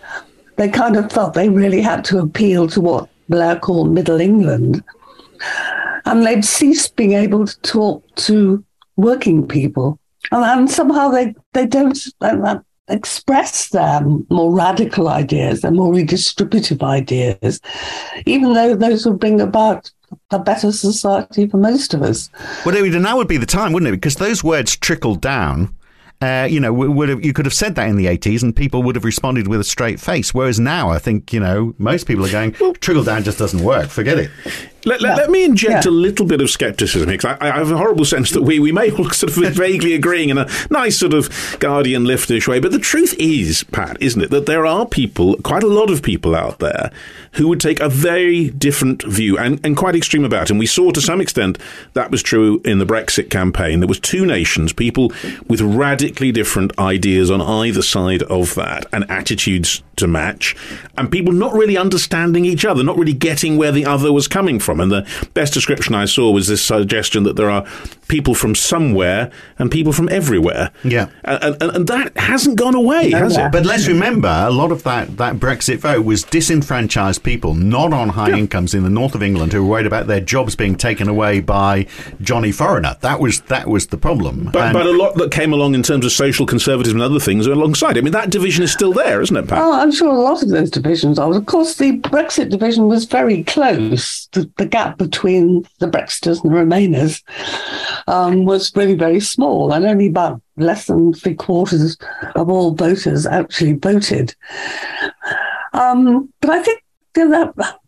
they 0.57 0.69
kind 0.69 0.97
of 0.97 1.11
felt 1.11 1.35
they 1.35 1.49
really 1.49 1.81
had 1.81 2.05
to 2.07 2.19
appeal 2.19 2.69
to 2.69 2.81
what 2.81 3.09
Blair 3.29 3.59
called 3.59 3.91
Middle 3.91 4.21
England. 4.21 4.83
And 6.05 6.27
they'd 6.27 6.45
ceased 6.45 6.97
being 6.97 7.13
able 7.13 7.47
to 7.47 7.61
talk 7.61 8.15
to 8.17 8.65
working 8.97 9.47
people. 9.47 9.99
And, 10.31 10.45
and 10.45 10.71
somehow 10.71 11.09
they, 11.09 11.35
they 11.53 11.67
don't 11.67 11.99
uh, 12.21 12.59
express 12.89 13.71
their 13.71 14.01
more 14.31 14.55
radical 14.55 15.09
ideas, 15.09 15.63
their 15.63 15.71
more 15.71 15.93
redistributive 15.93 16.83
ideas, 16.83 17.61
even 18.27 18.53
though 18.53 18.75
those 18.75 19.07
would 19.07 19.19
bring 19.19 19.41
about 19.41 19.91
a 20.31 20.39
better 20.39 20.73
society 20.73 21.47
for 21.47 21.57
most 21.57 21.95
of 21.95 22.03
us. 22.03 22.31
Well, 22.65 22.75
David, 22.75 23.01
now 23.01 23.17
would 23.17 23.29
be 23.29 23.37
the 23.37 23.47
time, 23.47 23.73
wouldn't 23.73 23.89
it? 23.89 23.93
Because 23.93 24.17
those 24.17 24.43
words 24.43 24.77
trickled 24.77 25.21
down. 25.21 25.75
Uh, 26.21 26.47
you 26.49 26.59
know, 26.59 26.73
would 26.73 27.09
have, 27.09 27.23
you 27.23 27.35
could 27.35 27.45
have 27.45 27.53
said 27.53 27.75
that 27.75 27.89
in 27.89 27.97
the 27.97 28.07
80s 28.07 28.43
and 28.43 28.57
people 28.57 28.83
would 28.83 28.95
have 28.95 29.05
responded 29.05 29.47
with 29.47 29.61
a 29.61 29.65
straight 29.65 30.01
face. 30.01 30.33
Whereas 30.33 30.59
now, 30.59 30.89
I 30.89 30.99
think, 30.99 31.33
you 31.33 31.41
know, 31.41 31.75
most 31.77 32.07
people 32.07 32.25
are 32.25 32.31
going, 32.31 32.53
trickle 32.81 33.05
down 33.05 33.25
just 33.25 33.39
doesn't 33.39 33.63
work. 33.63 33.91
Forget 33.91 34.19
it. 34.19 34.31
Let, 34.85 35.01
let, 35.01 35.17
let, 35.17 35.31
me 35.31 35.45
inject 35.45 35.85
yeah. 35.85 35.91
a 35.91 35.93
little 35.93 36.27
bit 36.27 36.41
of 36.41 36.51
skepticism 36.51 37.09
because 37.09 37.37
I, 37.41 37.49
I, 37.49 37.59
have 37.59 37.71
a 37.71 37.77
horrible 37.77 38.05
sense 38.05 38.31
that 38.33 38.43
we, 38.43 38.59
we 38.59 38.73
may 38.73 38.91
all 38.91 39.11
sort 39.11 39.37
of 39.37 39.55
vaguely 39.55 39.95
agreeing 39.95 40.29
in 40.29 40.39
a 40.39 40.49
nice 40.71 40.99
sort 40.99 41.15
of 41.15 41.31
guardian 41.61 42.05
liftish 42.05 42.47
way. 42.47 42.61
But 42.61 42.73
the 42.73 42.79
truth 42.79 43.15
is, 43.19 43.65
Pat, 43.65 43.97
isn't 44.01 44.21
it, 44.21 44.31
that 44.31 44.47
there 44.47 44.67
are 44.67 44.87
people, 44.87 45.37
quite 45.39 45.63
a 45.63 45.69
lot 45.69 45.91
of 45.91 46.03
people 46.03 46.35
out 46.35 46.59
there, 46.59 46.91
who 47.33 47.49
would 47.49 47.61
take 47.61 47.81
a 47.81 47.89
very 47.89 48.51
different 48.51 49.03
view 49.05 49.39
and, 49.39 49.61
and 49.65 49.77
quite 49.77 49.97
extreme 49.97 50.25
about 50.25 50.45
it. 50.45 50.51
And 50.51 50.59
we 50.59 50.67
saw 50.67 50.91
to 50.91 51.01
some 51.01 51.21
extent 51.21 51.59
that 51.95 52.11
was 52.11 52.23
true 52.23 52.61
in 52.65 52.79
the 52.79 52.87
Brexit 52.87 53.31
campaign. 53.31 53.81
There 53.81 53.89
was 53.89 54.01
two 54.01 54.27
nations, 54.27 54.73
people 54.73 55.13
with 55.49 55.61
radically 55.61 56.33
different 56.33 56.79
ideas 56.79 57.31
on 57.31 57.41
either 57.41 57.83
side 57.83 58.23
of 58.25 58.55
that 58.55 58.87
and 58.93 59.09
attitudes 59.11 59.83
to 59.97 60.07
match, 60.07 60.57
and 60.97 61.11
people 61.11 61.33
not 61.33 61.53
really 61.55 61.77
understanding 61.77 62.45
each 62.45 62.65
other, 62.65 62.83
not 62.83 62.97
really 62.97 63.13
getting 63.13 63.57
where 63.57 63.73
the 63.73 63.87
other 63.87 64.13
was 64.13 64.29
coming 64.29 64.59
from. 64.59 64.81
And 64.81 64.91
the 64.91 65.07
best 65.35 65.55
description 65.55 65.95
I 65.95 66.05
saw 66.05 66.31
was 66.31 66.49
this 66.49 66.63
suggestion 66.63 67.25
that 67.25 67.37
there 67.37 67.51
are 67.51 67.67
people 68.09 68.35
from 68.35 68.55
somewhere 68.55 69.31
and 69.59 69.71
people 69.71 69.93
from 69.93 70.09
everywhere. 70.11 70.71
Yeah. 70.83 71.09
And, 71.25 71.63
and, 71.63 71.77
and 71.77 71.87
that 71.89 72.17
hasn't 72.17 72.59
gone 72.59 72.75
away, 72.75 73.11
no, 73.11 73.19
has 73.19 73.37
it? 73.37 73.53
But 73.53 73.65
let's 73.65 73.89
remember, 73.89 74.29
a 74.29 74.51
lot 74.51 74.73
of 74.73 74.83
that, 74.85 75.17
that 75.17 75.37
Brexit 75.37 75.79
vote 75.79 76.05
was 76.05 76.23
disenfranchised 76.23 77.23
people, 77.23 77.55
not 77.55 77.93
on 77.93 78.11
high 78.11 78.31
yeah. 78.31 78.37
incomes 78.37 78.75
in 78.75 78.83
the 78.83 78.91
north 78.91 79.15
of 79.15 79.23
England, 79.23 79.53
who 79.53 79.63
were 79.63 79.71
worried 79.71 79.87
about 79.87 80.07
their 80.07 80.21
jobs 80.21 80.55
being 80.55 80.77
taken 80.77 81.09
away 81.09 81.41
by 81.41 81.87
Johnny 82.21 82.53
Foreigner. 82.53 82.97
That 83.01 83.21
was 83.21 83.41
that 83.43 83.69
was 83.69 83.89
the 83.89 83.99
problem. 83.99 84.51
But, 84.53 84.73
but 84.73 84.87
a 84.87 84.93
lot 84.93 85.17
that 85.17 85.31
came 85.31 85.53
along 85.53 85.75
in 85.75 85.83
terms 85.83 86.05
of 86.05 86.13
social 86.13 86.47
conservatism 86.47 87.01
and 87.01 87.03
other 87.03 87.21
things 87.21 87.47
alongside. 87.47 87.99
I 87.99 88.01
mean, 88.01 88.13
that 88.13 88.31
division 88.31 88.63
is 88.63 88.73
still 88.73 88.93
there, 88.93 89.21
isn't 89.21 89.37
it, 89.37 89.49
Pat? 89.49 89.59
Oh, 89.59 89.84
I'm 89.85 89.93
sure 89.93 90.09
a 90.09 90.15
lot 90.15 90.43
of 90.43 90.49
those 90.49 90.71
divisions 90.71 91.19
are. 91.19 91.37
Of 91.37 91.45
course, 91.45 91.75
the 91.75 91.99
Brexit 92.01 92.49
division 92.49 92.89
was 92.89 93.05
very 93.05 93.45
close. 93.45 94.29
The, 94.33 94.51
the 94.57 94.65
gap 94.65 94.97
between 94.97 95.67
the 95.79 95.89
Brexiters 95.89 96.43
and 96.43 96.51
the 96.51 96.57
Remainers 96.57 97.23
um, 98.07 98.47
was 98.47 98.75
really 98.75 98.95
very 98.95 99.21
small, 99.21 99.75
and 99.75 99.85
only 99.85 100.07
about 100.07 100.41
less 100.57 100.87
than 100.87 101.13
three 101.13 101.35
quarters 101.35 101.99
of 102.35 102.49
all 102.49 102.75
voters 102.75 103.27
actually 103.27 103.75
voted. 103.75 104.35
Um, 105.75 106.33
but 106.41 106.49
I 106.49 106.63
think 106.63 106.83
that 107.17 107.79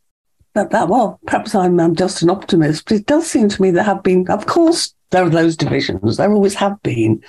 that, 0.57 0.71
that 0.71 0.88
well, 0.88 1.21
perhaps 1.27 1.55
I'm, 1.55 1.79
I'm 1.79 1.95
just 1.95 2.23
an 2.23 2.31
optimist, 2.31 2.87
but 2.87 2.99
it 2.99 3.07
does 3.07 3.27
seem 3.27 3.49
to 3.49 3.62
me 3.62 3.71
there 3.71 3.85
have 3.85 4.03
been, 4.03 4.29
of 4.29 4.47
course, 4.47 4.95
there 5.11 5.25
are 5.25 5.31
those 5.31 5.57
divisions, 5.57 6.16
there 6.16 6.33
always 6.33 6.55
have 6.55 6.83
been, 6.83 7.23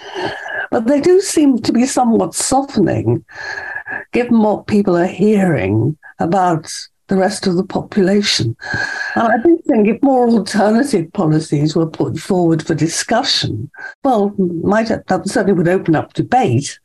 but 0.71 0.87
they 0.87 0.99
do 0.99 1.21
seem 1.21 1.59
to 1.59 1.71
be 1.71 1.85
somewhat 1.85 2.33
softening, 2.33 3.23
given 4.13 4.39
what 4.39 4.67
people 4.67 4.97
are 4.97 5.05
hearing 5.05 5.97
about 6.19 6.71
the 7.07 7.15
rest 7.15 7.47
of 7.47 7.55
the 7.55 7.63
population. 7.63 8.55
And 9.15 9.27
I 9.27 9.37
do 9.41 9.59
think 9.67 9.87
if 9.87 10.01
more 10.01 10.27
alternative 10.27 11.11
policies 11.13 11.75
were 11.75 11.87
put 11.87 12.17
forward 12.19 12.65
for 12.65 12.75
discussion, 12.75 13.71
well, 14.03 14.33
might 14.37 14.87
that 14.87 15.27
certainly 15.27 15.53
would 15.53 15.67
open 15.67 15.95
up 15.95 16.13
debate 16.13 16.79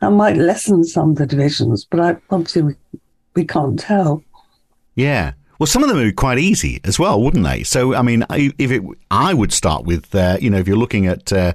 and 0.00 0.16
might 0.16 0.36
lessen 0.36 0.84
some 0.84 1.10
of 1.10 1.16
the 1.16 1.26
divisions. 1.26 1.84
But 1.84 2.00
I, 2.00 2.16
obviously, 2.30 2.62
we, 2.62 2.74
we 3.34 3.44
can't 3.44 3.78
tell. 3.78 4.22
Yeah. 4.94 5.32
Well, 5.58 5.66
some 5.66 5.82
of 5.82 5.88
them 5.88 5.98
are 5.98 6.12
quite 6.12 6.38
easy 6.38 6.80
as 6.84 6.98
well, 6.98 7.20
wouldn't 7.22 7.44
they? 7.44 7.62
So, 7.62 7.94
I 7.94 8.02
mean, 8.02 8.24
if 8.30 8.70
it, 8.70 8.82
I 9.10 9.34
would 9.34 9.52
start 9.52 9.84
with, 9.84 10.14
uh, 10.14 10.36
you 10.40 10.50
know, 10.50 10.58
if 10.58 10.68
you're 10.68 10.76
looking 10.76 11.06
at 11.06 11.32
uh, 11.32 11.52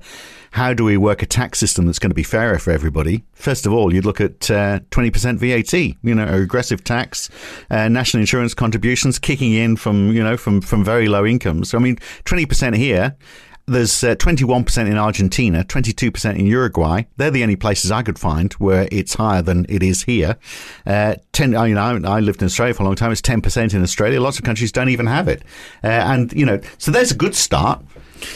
how 0.51 0.73
do 0.73 0.83
we 0.83 0.97
work 0.97 1.21
a 1.21 1.25
tax 1.25 1.59
system 1.59 1.85
that's 1.85 1.99
going 1.99 2.09
to 2.09 2.15
be 2.15 2.23
fairer 2.23 2.59
for 2.59 2.71
everybody? 2.71 3.23
First 3.33 3.65
of 3.65 3.73
all, 3.73 3.93
you'd 3.93 4.05
look 4.05 4.19
at 4.19 4.51
uh, 4.51 4.79
20% 4.91 5.37
VAT, 5.37 5.73
you 5.73 6.15
know, 6.15 6.25
a 6.25 6.39
regressive 6.39 6.83
tax, 6.83 7.29
uh, 7.69 7.87
national 7.87 8.21
insurance 8.21 8.53
contributions 8.53 9.17
kicking 9.17 9.53
in 9.53 9.77
from, 9.77 10.11
you 10.11 10.23
know, 10.23 10.35
from, 10.35 10.61
from 10.61 10.83
very 10.83 11.07
low 11.07 11.25
incomes. 11.25 11.69
So, 11.69 11.77
I 11.77 11.81
mean, 11.81 11.95
20% 12.25 12.75
here 12.75 13.15
there's 13.71 14.03
uh, 14.03 14.15
21% 14.15 14.87
in 14.87 14.97
Argentina, 14.97 15.63
22% 15.63 16.37
in 16.37 16.45
Uruguay. 16.45 17.03
They're 17.17 17.31
the 17.31 17.43
only 17.43 17.55
places 17.55 17.91
I 17.91 18.03
could 18.03 18.19
find 18.19 18.53
where 18.53 18.87
it's 18.91 19.15
higher 19.15 19.41
than 19.41 19.65
it 19.69 19.81
is 19.81 20.03
here. 20.03 20.37
Uh, 20.85 21.15
10, 21.33 21.51
you 21.51 21.75
know, 21.75 22.01
I 22.05 22.19
lived 22.19 22.41
in 22.41 22.45
Australia 22.45 22.73
for 22.73 22.83
a 22.83 22.85
long 22.85 22.95
time. 22.95 23.11
It's 23.11 23.21
10% 23.21 23.73
in 23.73 23.81
Australia. 23.81 24.21
Lots 24.21 24.37
of 24.37 24.45
countries 24.45 24.71
don't 24.71 24.89
even 24.89 25.07
have 25.07 25.27
it. 25.27 25.43
Uh, 25.83 25.87
and, 25.87 26.31
you 26.33 26.45
know, 26.45 26.59
so 26.77 26.91
there's 26.91 27.11
a 27.11 27.15
good 27.15 27.35
start. 27.35 27.83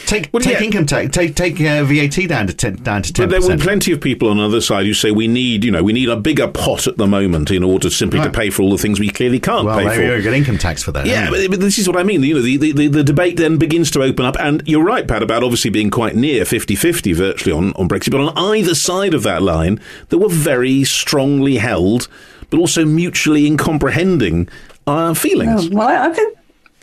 Take 0.06 0.28
Well, 0.32 0.42
take 0.42 0.60
yeah. 0.60 0.66
income 0.66 0.86
tax, 0.86 1.14
take 1.14 1.34
take 1.34 1.60
uh, 1.60 1.84
VAT 1.84 2.28
down 2.28 2.46
to 2.46 2.54
ten, 2.54 2.76
down 2.76 3.02
to 3.02 3.12
ten 3.12 3.28
But 3.28 3.40
there 3.40 3.56
were 3.56 3.62
plenty 3.62 3.92
of 3.92 4.00
people 4.00 4.28
on 4.28 4.36
the 4.38 4.44
other 4.44 4.60
side 4.60 4.86
who 4.86 4.94
say 4.94 5.10
we 5.10 5.28
need, 5.28 5.64
you 5.64 5.70
know, 5.70 5.82
we 5.82 5.92
need 5.92 6.08
a 6.08 6.16
bigger 6.16 6.48
pot 6.48 6.86
at 6.86 6.96
the 6.96 7.06
moment 7.06 7.50
in 7.50 7.62
order 7.62 7.90
simply 7.90 8.20
to 8.20 8.30
pay 8.30 8.50
for 8.50 8.62
all 8.62 8.70
the 8.70 8.78
things 8.78 9.00
we 9.00 9.08
clearly 9.10 9.40
can't 9.40 9.64
Well, 9.64 9.78
pay 9.78 9.84
there 9.84 9.94
for. 9.94 10.02
you 10.02 10.08
go, 10.08 10.22
get 10.22 10.34
income 10.34 10.58
tax 10.58 10.82
for 10.82 10.92
that. 10.92 11.06
Yeah, 11.06 11.30
but, 11.30 11.50
but 11.50 11.60
this 11.60 11.78
is 11.78 11.88
what 11.88 11.96
I 11.96 12.02
mean. 12.02 12.22
You 12.22 12.34
know, 12.34 12.42
the, 12.42 12.56
the, 12.72 12.88
the 12.88 13.04
debate 13.04 13.36
then 13.36 13.56
begins 13.58 13.90
to 13.92 14.02
open 14.02 14.24
up, 14.24 14.36
and 14.38 14.62
you're 14.66 14.84
right, 14.84 15.06
Pat, 15.06 15.22
about 15.22 15.42
obviously 15.42 15.70
being 15.70 15.90
quite 15.90 16.16
near 16.16 16.44
50-50 16.44 17.14
virtually 17.14 17.52
on, 17.56 17.72
on 17.74 17.88
Brexit, 17.88 18.10
but 18.10 18.20
on 18.20 18.36
either 18.54 18.74
side 18.74 19.14
of 19.14 19.22
that 19.22 19.42
line, 19.42 19.80
there 20.08 20.18
were 20.18 20.28
very 20.28 20.84
strongly 20.84 21.56
held, 21.56 22.08
but 22.50 22.58
also 22.58 22.84
mutually 22.84 23.46
incomprehending 23.46 24.48
uh, 24.86 25.14
feelings. 25.14 25.68
Well, 25.70 25.88
I 25.88 26.08
I 26.08 26.12
think 26.12 26.36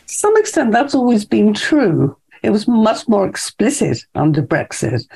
to 0.06 0.14
some 0.14 0.36
extent 0.36 0.72
that's 0.72 0.94
always 0.94 1.24
been 1.24 1.54
true. 1.54 2.16
It 2.44 2.50
was 2.50 2.68
much 2.68 3.08
more 3.08 3.26
explicit 3.26 4.04
under 4.14 4.42
Brexit. 4.42 5.06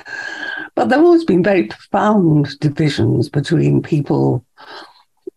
But 0.73 0.89
there 0.89 0.97
have 0.97 1.05
always 1.05 1.25
been 1.25 1.43
very 1.43 1.67
profound 1.67 2.59
divisions 2.59 3.29
between 3.29 3.83
people 3.83 4.43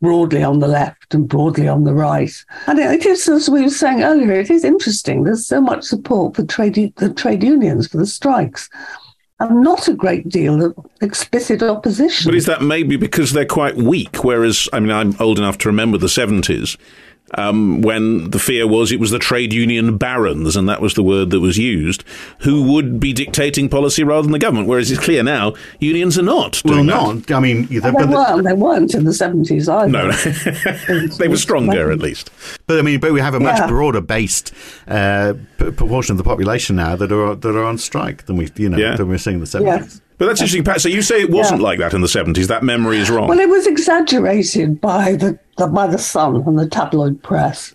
broadly 0.01 0.43
on 0.43 0.59
the 0.59 0.69
left 0.69 1.15
and 1.15 1.29
broadly 1.29 1.69
on 1.69 1.85
the 1.85 1.93
right. 1.93 2.33
And 2.67 2.79
it 2.79 3.05
is, 3.05 3.29
as 3.29 3.51
we 3.51 3.63
were 3.63 3.71
saying 3.71 4.03
earlier, 4.03 4.33
it 4.33 4.51
is 4.51 4.65
interesting. 4.65 5.25
There's 5.25 5.47
so 5.47 5.61
much 5.61 5.85
support 5.85 6.35
for 6.35 6.45
trade, 6.45 6.95
the 6.97 7.13
trade 7.13 7.43
unions, 7.43 7.89
for 7.89 7.99
the 7.99 8.07
strikes, 8.07 8.71
and 9.39 9.63
not 9.63 9.87
a 9.87 9.95
great 9.95 10.29
deal 10.29 10.65
of 10.65 10.75
explicit 11.03 11.63
opposition. 11.63 12.31
But 12.31 12.37
is 12.37 12.47
that 12.47 12.63
maybe 12.63 12.97
because 12.97 13.33
they're 13.33 13.45
quite 13.45 13.77
weak? 13.77 14.25
Whereas, 14.25 14.69
I 14.73 14.81
mean, 14.81 14.93
I'm 14.93 15.15
old 15.21 15.39
enough 15.39 15.59
to 15.59 15.69
remember 15.69 15.99
the 15.99 16.07
70s. 16.07 16.77
Um, 17.35 17.81
when 17.81 18.31
the 18.31 18.39
fear 18.39 18.67
was 18.67 18.93
it 18.93 19.01
was 19.01 19.11
the 19.11 19.19
trade 19.19 19.53
union 19.55 19.97
barons, 19.97 20.55
and 20.55 20.69
that 20.69 20.83
was 20.83 20.93
the 20.95 21.03
word 21.03 21.31
that 21.31 21.41
was 21.41 21.57
used, 21.57 22.05
who 22.41 22.63
would 22.73 23.01
be 23.01 23.13
dictating 23.15 23.69
policy 23.71 24.05
rather 24.05 24.23
than 24.23 24.33
the 24.33 24.39
government. 24.39 24.69
Whereas 24.69 24.91
it's 24.91 25.01
clear 25.03 25.23
now 25.23 25.55
unions 25.81 26.19
are 26.19 26.23
not. 26.23 26.61
well, 26.65 26.75
Doing 26.75 26.87
that. 26.89 27.29
not. 27.31 27.31
I 27.33 27.41
mean, 27.41 27.67
the, 27.67 27.79
they, 27.79 27.91
but, 27.91 28.07
the, 28.07 28.13
weren't, 28.13 28.45
they 28.45 28.53
weren't 28.53 28.95
in 28.95 29.05
the 29.05 29.13
70s 29.13 29.67
either. 29.67 29.89
No, 29.89 30.11
they 31.17 31.29
were 31.29 31.39
stronger 31.39 31.91
at 31.91 32.01
least. 32.01 32.31
but 32.67 32.79
I 32.79 32.83
mean, 32.83 33.01
but 33.01 33.13
we 33.15 33.21
have 33.21 33.35
a 33.35 33.41
much 33.41 33.59
Yeah. 33.59 33.67
broader 33.67 34.03
based 34.03 34.53
uh, 34.87 35.33
proportion 35.57 36.13
of 36.13 36.19
the 36.19 36.25
population 36.25 36.77
now 36.77 36.97
that 36.97 37.11
are 37.11 37.35
that 37.35 37.57
are 37.57 37.65
on 37.65 37.79
strike 37.79 38.27
than 38.27 38.37
we 38.37 38.51
you 38.57 38.69
know 38.69 38.77
Yeah. 38.77 38.97
than 38.97 39.07
we 39.07 39.13
were 39.15 39.19
seeing 39.19 39.37
in 39.37 39.41
the 39.41 39.47
seventies. 39.47 39.95
Yes. 39.95 40.01
But 40.19 40.27
that's 40.27 40.41
interesting, 40.41 40.65
Pat. 40.65 40.81
So 40.81 40.89
you 40.89 41.03
say 41.03 41.21
it 41.21 41.31
wasn't 41.31 41.61
Yeah. 41.61 41.67
like 41.67 41.79
that 41.81 41.95
in 41.95 42.01
the 42.01 42.07
70s. 42.09 42.47
That 42.47 42.63
memory 42.63 42.99
is 42.99 43.11
wrong. 43.11 43.29
Well, 43.29 43.41
it 43.41 43.49
was 43.49 43.67
exaggerated 43.67 44.81
by 44.81 45.17
the, 45.17 45.39
the 45.59 45.67
by 45.67 45.87
the 45.87 45.99
Sun 45.99 46.37
and 46.47 46.59
the 46.59 46.69
tabloid 46.69 47.23
press. 47.23 47.75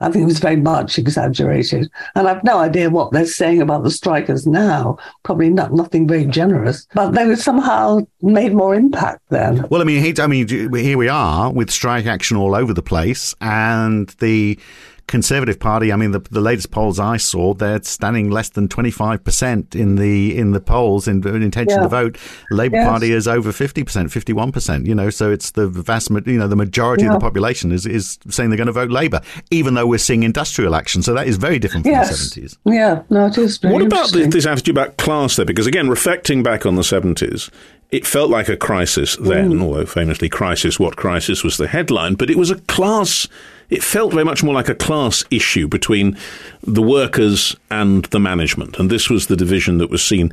I 0.00 0.10
think 0.10 0.24
it 0.24 0.26
was 0.26 0.40
very 0.40 0.56
much 0.56 0.98
exaggerated, 0.98 1.88
and 2.14 2.28
I've 2.28 2.42
no 2.44 2.58
idea 2.58 2.90
what 2.90 3.12
they're 3.12 3.24
saying 3.24 3.62
about 3.62 3.84
the 3.84 3.90
strikers 3.90 4.46
now. 4.46 4.98
Probably 5.22 5.48
not 5.50 5.72
nothing 5.72 6.06
very 6.06 6.26
generous, 6.26 6.86
but 6.94 7.12
they 7.12 7.26
were 7.26 7.36
somehow 7.36 8.00
made 8.20 8.52
more 8.54 8.74
impact 8.74 9.22
then. 9.30 9.64
Well, 9.70 9.80
I 9.80 9.84
mean, 9.84 10.02
he- 10.02 10.20
I 10.20 10.26
mean, 10.26 10.48
here 10.48 10.98
we 10.98 11.08
are 11.08 11.50
with 11.52 11.70
strike 11.70 12.06
action 12.06 12.36
all 12.36 12.54
over 12.54 12.74
the 12.74 12.82
place, 12.82 13.34
and 13.40 14.08
the 14.18 14.58
Conservative 15.06 15.60
Party. 15.60 15.92
I 15.92 15.96
mean, 15.96 16.12
the, 16.12 16.20
the 16.20 16.40
latest 16.40 16.70
polls 16.70 16.98
I 16.98 17.18
saw, 17.18 17.54
they're 17.54 17.82
standing 17.82 18.30
less 18.30 18.48
than 18.48 18.68
twenty 18.68 18.90
five 18.90 19.22
percent 19.22 19.74
in 19.74 19.96
the 19.96 20.36
in 20.36 20.52
the 20.52 20.60
polls 20.60 21.06
in, 21.06 21.26
in 21.26 21.42
intention 21.42 21.76
Yeah. 21.76 21.82
to 21.82 21.88
vote. 21.88 22.18
Labour 22.50 22.76
Yes. 22.76 22.88
Party 22.88 23.12
is 23.12 23.28
over 23.28 23.52
fifty 23.52 23.84
percent, 23.84 24.10
fifty 24.10 24.32
one 24.32 24.50
percent. 24.52 24.86
You 24.86 24.94
know, 24.94 25.10
so 25.10 25.30
it's 25.30 25.50
the 25.52 25.68
vast, 25.68 26.10
you 26.10 26.38
know, 26.38 26.48
the 26.48 26.56
majority 26.56 27.04
of 27.06 27.12
the 27.12 27.20
population 27.20 27.70
is 27.72 27.86
is 27.86 28.18
saying 28.28 28.50
they're 28.50 28.56
going 28.56 28.66
to 28.66 28.72
vote 28.72 28.90
Labour, 28.90 29.20
even 29.50 29.74
though 29.74 29.86
we're 29.86 29.98
seeing 29.98 30.22
industrial 30.22 30.74
action. 30.74 31.02
So 31.02 31.14
that 31.14 31.26
is 31.26 31.36
very 31.36 31.58
different 31.58 31.84
from 31.84 31.92
the 31.94 32.04
seventies. 32.04 32.58
yeah, 32.64 33.02
no, 33.10 33.26
it 33.26 33.38
is. 33.38 33.58
Very 33.58 33.74
What 33.74 33.82
about 33.82 34.10
this, 34.12 34.32
this 34.32 34.46
attitude 34.46 34.74
about 34.76 34.96
class 34.96 35.36
there? 35.36 35.44
Because 35.46 35.66
again, 35.66 35.88
reflecting 35.88 36.42
back 36.42 36.64
on 36.66 36.74
the 36.76 36.82
70s, 36.82 37.50
it 37.90 38.06
felt 38.06 38.30
like 38.30 38.48
a 38.48 38.56
crisis 38.56 39.16
then, 39.16 39.52
mm. 39.52 39.62
although 39.62 39.86
famously 39.86 40.28
crisis, 40.28 40.80
what 40.80 40.96
crisis 40.96 41.44
was 41.44 41.56
the 41.58 41.68
headline, 41.68 42.14
but 42.14 42.30
it 42.30 42.36
was 42.36 42.50
a 42.50 42.56
class, 42.62 43.28
it 43.70 43.82
felt 43.82 44.12
very 44.12 44.24
much 44.24 44.42
more 44.42 44.54
like 44.54 44.68
a 44.68 44.74
class 44.74 45.24
issue 45.30 45.68
between 45.68 46.16
the 46.62 46.82
workers 46.82 47.56
and 47.70 48.04
the 48.06 48.20
management. 48.20 48.78
And 48.78 48.90
this 48.90 49.08
was 49.08 49.26
the 49.26 49.36
division 49.36 49.78
that 49.78 49.90
was 49.90 50.04
seen. 50.04 50.32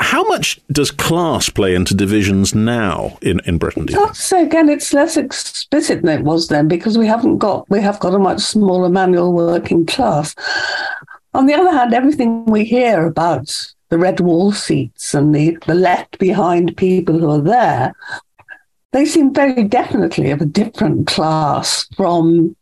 How 0.00 0.22
much 0.24 0.60
does 0.70 0.92
class 0.92 1.48
play 1.48 1.74
into 1.74 1.94
divisions 1.94 2.54
now 2.54 3.18
in, 3.20 3.40
in 3.46 3.58
Britain? 3.58 3.88
Say 4.14 4.44
again, 4.44 4.68
it's 4.68 4.92
less 4.92 5.16
explicit 5.16 6.02
than 6.02 6.20
it 6.20 6.24
was 6.24 6.48
then 6.48 6.68
because 6.68 6.96
we 6.96 7.06
haven't 7.06 7.38
got 7.38 7.68
we 7.68 7.80
have 7.80 7.98
got 7.98 8.14
a 8.14 8.18
much 8.18 8.40
smaller 8.40 8.88
manual 8.88 9.32
working 9.32 9.86
class. 9.86 10.36
On 11.34 11.46
the 11.46 11.54
other 11.54 11.70
hand, 11.70 11.94
everything 11.94 12.44
we 12.46 12.64
hear 12.64 13.06
about 13.06 13.74
the 13.88 13.98
red 13.98 14.20
wall 14.20 14.52
seats 14.52 15.14
and 15.14 15.34
the, 15.34 15.56
the 15.66 15.74
left 15.74 16.18
behind 16.18 16.76
people 16.76 17.18
who 17.18 17.30
are 17.30 17.40
there, 17.40 17.94
they 18.92 19.04
seem 19.04 19.34
very 19.34 19.64
definitely 19.64 20.30
of 20.30 20.40
a 20.40 20.46
different 20.46 21.06
class 21.06 21.86
from 21.96 22.56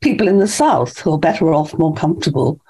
people 0.00 0.28
in 0.28 0.38
the 0.38 0.48
south 0.48 0.98
who 0.98 1.12
are 1.12 1.18
better 1.18 1.52
off, 1.52 1.76
more 1.78 1.94
comfortable. 1.94 2.60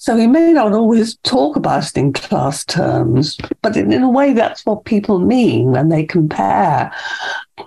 So 0.00 0.16
we 0.16 0.28
may 0.28 0.52
not 0.52 0.72
always 0.72 1.16
talk 1.24 1.56
about 1.56 1.88
it 1.88 1.96
in 1.96 2.12
class 2.12 2.64
terms, 2.64 3.36
but 3.62 3.76
in, 3.76 3.92
in 3.92 4.04
a 4.04 4.10
way, 4.10 4.32
that's 4.32 4.64
what 4.64 4.84
people 4.84 5.18
mean 5.18 5.72
when 5.72 5.88
they 5.88 6.04
compare 6.04 6.92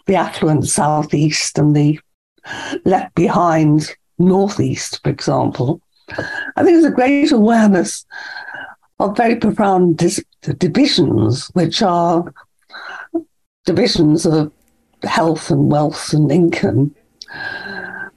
the 0.07 0.15
affluent 0.15 0.65
southeast 0.67 1.57
and 1.57 1.75
the 1.75 1.99
left 2.85 3.13
behind 3.15 3.93
northeast, 4.17 5.03
for 5.03 5.09
example. 5.09 5.81
I 6.09 6.63
think 6.63 6.81
there's 6.81 6.85
a 6.85 6.91
great 6.91 7.31
awareness 7.33 8.05
of 8.99 9.17
very 9.17 9.35
profound 9.35 9.97
dis- 9.97 10.23
divisions, 10.57 11.47
which 11.53 11.81
are 11.81 12.33
divisions 13.65 14.25
of 14.25 14.51
health 15.03 15.49
and 15.51 15.71
wealth 15.71 16.13
and 16.13 16.31
income, 16.31 16.95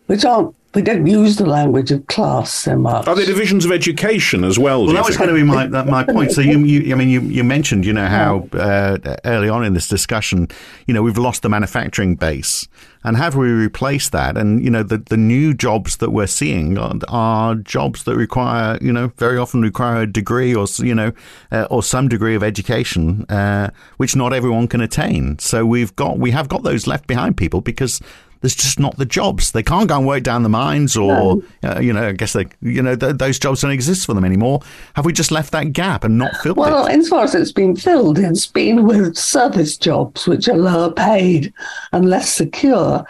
which 0.07 0.24
aren't, 0.24 0.54
we 0.74 0.82
don't 0.82 1.06
use 1.06 1.37
the 1.37 1.46
language 1.46 1.90
of 1.90 2.06
class 2.08 2.52
so 2.52 2.76
much. 2.76 3.06
Are 3.06 3.14
there 3.14 3.26
divisions 3.26 3.64
of 3.64 3.72
education 3.72 4.44
as 4.44 4.58
well? 4.58 4.80
do 4.80 4.87
Well, 4.87 4.96
you 4.96 5.02
that 5.02 5.06
was 5.06 5.16
going 5.16 5.28
to 5.28 5.34
be 5.34 5.42
my 5.42 5.66
that, 5.66 5.87
my 5.87 6.04
point. 6.04 6.32
So 6.32 6.40
you, 6.40 6.58
you, 6.58 6.92
I 6.92 6.96
mean, 6.96 7.08
you, 7.08 7.20
you 7.20 7.44
mentioned, 7.44 7.87
you 7.87 7.92
know, 7.92 8.06
how 8.06 8.48
uh, 8.52 8.98
early 9.24 9.48
on 9.48 9.64
in 9.64 9.74
this 9.74 9.88
discussion, 9.88 10.48
you 10.87 10.94
know, 10.94 11.02
we've 11.02 11.18
lost 11.18 11.42
the 11.42 11.48
manufacturing 11.48 12.16
base, 12.16 12.66
and 13.04 13.16
how 13.16 13.30
do 13.30 13.38
we 13.38 13.50
replace 13.50 14.08
that? 14.10 14.37
And 14.37 14.64
you 14.64 14.70
know, 14.70 14.82
the 14.82 14.98
the 14.98 15.16
new 15.16 15.54
jobs 15.54 15.98
that 15.98 16.10
we're 16.10 16.26
seeing 16.26 16.76
are, 16.78 16.94
are 17.08 17.54
jobs 17.54 18.04
that 18.04 18.16
require, 18.16 18.78
you 18.80 18.92
know, 18.92 19.12
very 19.16 19.38
often 19.38 19.62
require 19.62 20.02
a 20.02 20.06
degree 20.06 20.54
or 20.54 20.66
you 20.78 20.94
know, 20.94 21.12
uh, 21.52 21.66
or 21.70 21.82
some 21.82 22.08
degree 22.08 22.34
of 22.34 22.42
education, 22.42 23.24
uh, 23.28 23.70
which 23.98 24.16
not 24.16 24.32
everyone 24.32 24.68
can 24.68 24.80
attain. 24.80 25.38
So 25.38 25.64
we've 25.64 25.94
got 25.94 26.18
we 26.18 26.32
have 26.32 26.48
got 26.48 26.62
those 26.62 26.87
left 26.87 27.06
behind 27.06 27.37
people 27.37 27.60
because. 27.60 28.00
There's 28.44 28.54
just 28.54 28.78
not 28.78 28.98
the 28.98 29.07
jobs. 29.07 29.52
They 29.52 29.62
can't 29.62 29.88
go 29.88 29.96
and 29.96 30.07
work 30.07 30.22
down 30.22 30.42
the 30.42 30.50
mines, 30.50 30.98
or 30.98 31.38
uh, 31.62 31.80
you 31.80 31.94
know, 31.94 32.09
I 32.09 32.12
guess 32.12 32.35
they, 32.35 32.44
you 32.61 32.83
know, 32.83 32.94
th- 32.94 33.16
those 33.16 33.38
jobs 33.38 33.62
don't 33.62 33.70
exist 33.70 34.04
for 34.04 34.12
them 34.12 34.22
anymore. 34.22 34.61
Have 34.96 35.07
we 35.07 35.14
just 35.14 35.30
left 35.30 35.50
that 35.52 35.72
gap 35.72 36.04
and 36.04 36.18
not 36.18 36.37
filled 36.42 36.59
Well, 36.59 36.85
it? 36.85 36.98
as 36.98 37.09
far 37.09 37.24
as 37.24 37.35
it's 37.35 37.52
been 37.52 37.74
filled, 37.74 38.18
it's 38.18 38.46
been 38.46 38.85
with 38.85 39.16
service 39.16 39.78
jobs, 39.78 40.26
which 40.26 40.46
are 40.46 40.59
lower 40.59 40.92
paid 40.92 41.54
and 41.92 42.11
less 42.11 42.35
secure. 42.35 43.07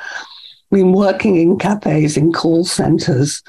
Been 0.70 0.92
working 0.92 1.34
in 1.34 1.58
cafes, 1.58 2.16
in 2.16 2.32
call 2.32 2.64
centres, 2.64 3.42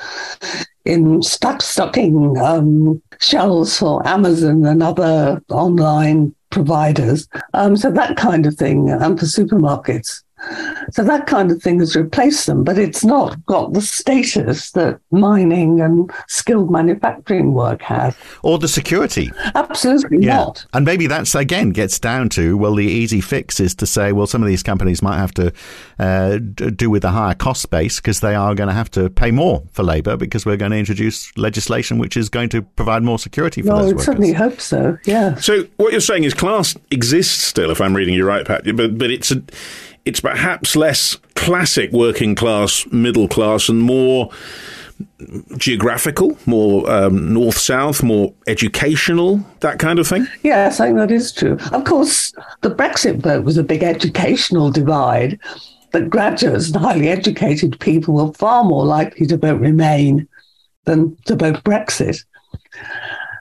in 0.86 1.22
stock 1.22 1.62
stocking 1.62 2.36
um, 2.40 3.00
shelves 3.20 3.78
for 3.78 4.06
Amazon 4.08 4.66
and 4.66 4.82
other 4.82 5.40
online 5.52 6.34
providers. 6.50 7.28
Um, 7.54 7.78
so 7.78 7.92
that 7.92 8.18
kind 8.18 8.48
of 8.48 8.56
thing, 8.56 8.90
and 8.90 9.20
for 9.20 9.28
supermarkets. 9.28 10.24
So 10.92 11.04
that 11.04 11.26
kind 11.28 11.52
of 11.52 11.62
thing 11.62 11.80
has 11.80 11.96
replaced 11.96 12.46
them, 12.46 12.64
but 12.64 12.78
it's 12.78 13.04
not 13.04 13.44
got 13.46 13.74
the 13.74 13.82
status 13.82 14.72
that 14.72 15.00
mining 15.12 15.82
and 15.82 16.12
skilled 16.28 16.70
manufacturing 16.72 17.54
work 17.54 17.82
has. 17.82 18.16
Or 18.44 18.60
the 18.60 18.68
security? 18.68 19.32
Absolutely 19.56 20.20
not. 20.20 20.66
And 20.74 20.86
maybe 20.86 21.08
that's 21.08 21.34
again 21.36 21.72
gets 21.72 22.00
down 22.00 22.30
to 22.30 22.58
well, 22.58 22.76
the 22.76 22.86
easy 22.86 23.22
fix 23.22 23.60
is 23.60 23.74
to 23.76 23.86
say, 23.86 24.12
well, 24.12 24.28
some 24.28 24.42
of 24.44 24.48
these 24.48 24.64
companies 24.64 25.02
might 25.02 25.18
have 25.18 25.34
to 25.36 25.52
uh, 26.00 26.38
do 26.38 26.90
with 26.90 27.04
a 27.04 27.10
higher 27.12 27.34
cost 27.36 27.70
base 27.70 27.98
because 27.98 28.20
they 28.20 28.36
are 28.36 28.54
going 28.56 28.68
to 28.70 28.74
have 28.74 28.92
to 28.92 29.10
pay 29.10 29.32
more 29.32 29.64
for 29.72 29.84
labour 29.84 30.18
because 30.18 30.46
we're 30.46 30.58
going 30.58 30.72
to 30.72 30.78
introduce 30.78 31.36
legislation 31.38 31.98
which 31.98 32.16
is 32.18 32.30
going 32.30 32.50
to 32.50 32.62
provide 32.62 33.04
more 33.04 33.18
security 33.20 33.62
for 33.62 33.70
No, 33.70 33.76
those 33.78 33.86
I 33.86 33.88
workers. 33.94 34.06
certainly 34.06 34.34
hope 34.34 34.60
so. 34.62 34.98
Yeah. 35.06 35.36
So 35.36 35.64
what 35.78 35.92
you're 35.92 36.02
saying 36.02 36.24
is 36.26 36.34
class 36.34 36.76
exists 36.92 37.44
still, 37.44 37.72
if 37.72 37.82
I'm 37.82 37.96
reading 37.96 38.14
you 38.14 38.26
right, 38.26 38.46
Pat. 38.46 38.64
But 38.76 38.98
but 38.98 39.12
it's 39.12 39.32
a, 39.32 39.42
it's 40.06 40.20
perhaps 40.20 40.76
less 40.76 41.18
classic 41.36 41.92
working 41.92 42.36
class, 42.36 42.86
middle 42.92 43.28
class, 43.28 43.70
and 43.70 43.82
more 43.82 44.30
geographical, 45.58 46.38
more 46.46 46.90
um, 46.90 47.34
north 47.34 47.58
south, 47.58 48.04
more 48.04 48.34
educational, 48.48 49.46
that 49.60 49.80
kind 49.80 50.00
of 50.00 50.08
thing. 50.08 50.28
Yes, 50.44 50.80
I 50.80 50.88
think 50.88 50.98
that 50.98 51.12
is 51.12 51.32
true. 51.32 51.58
Of 51.72 51.84
course, 51.84 52.34
the 52.62 52.70
Brexit 52.70 53.18
vote 53.18 53.44
was 53.44 53.58
a 53.58 53.64
big 53.64 53.84
educational 53.84 54.72
divide, 54.72 55.40
but 55.92 56.10
graduates 56.10 56.68
and 56.68 56.78
highly 56.78 57.10
educated 57.10 57.80
people 57.80 58.14
were 58.14 58.34
far 58.34 58.64
more 58.64 58.86
likely 58.86 59.26
to 59.28 59.38
vote 59.38 59.60
Remain 59.60 60.28
than 60.86 61.18
to 61.26 61.36
vote 61.36 61.64
Brexit. 61.64 62.24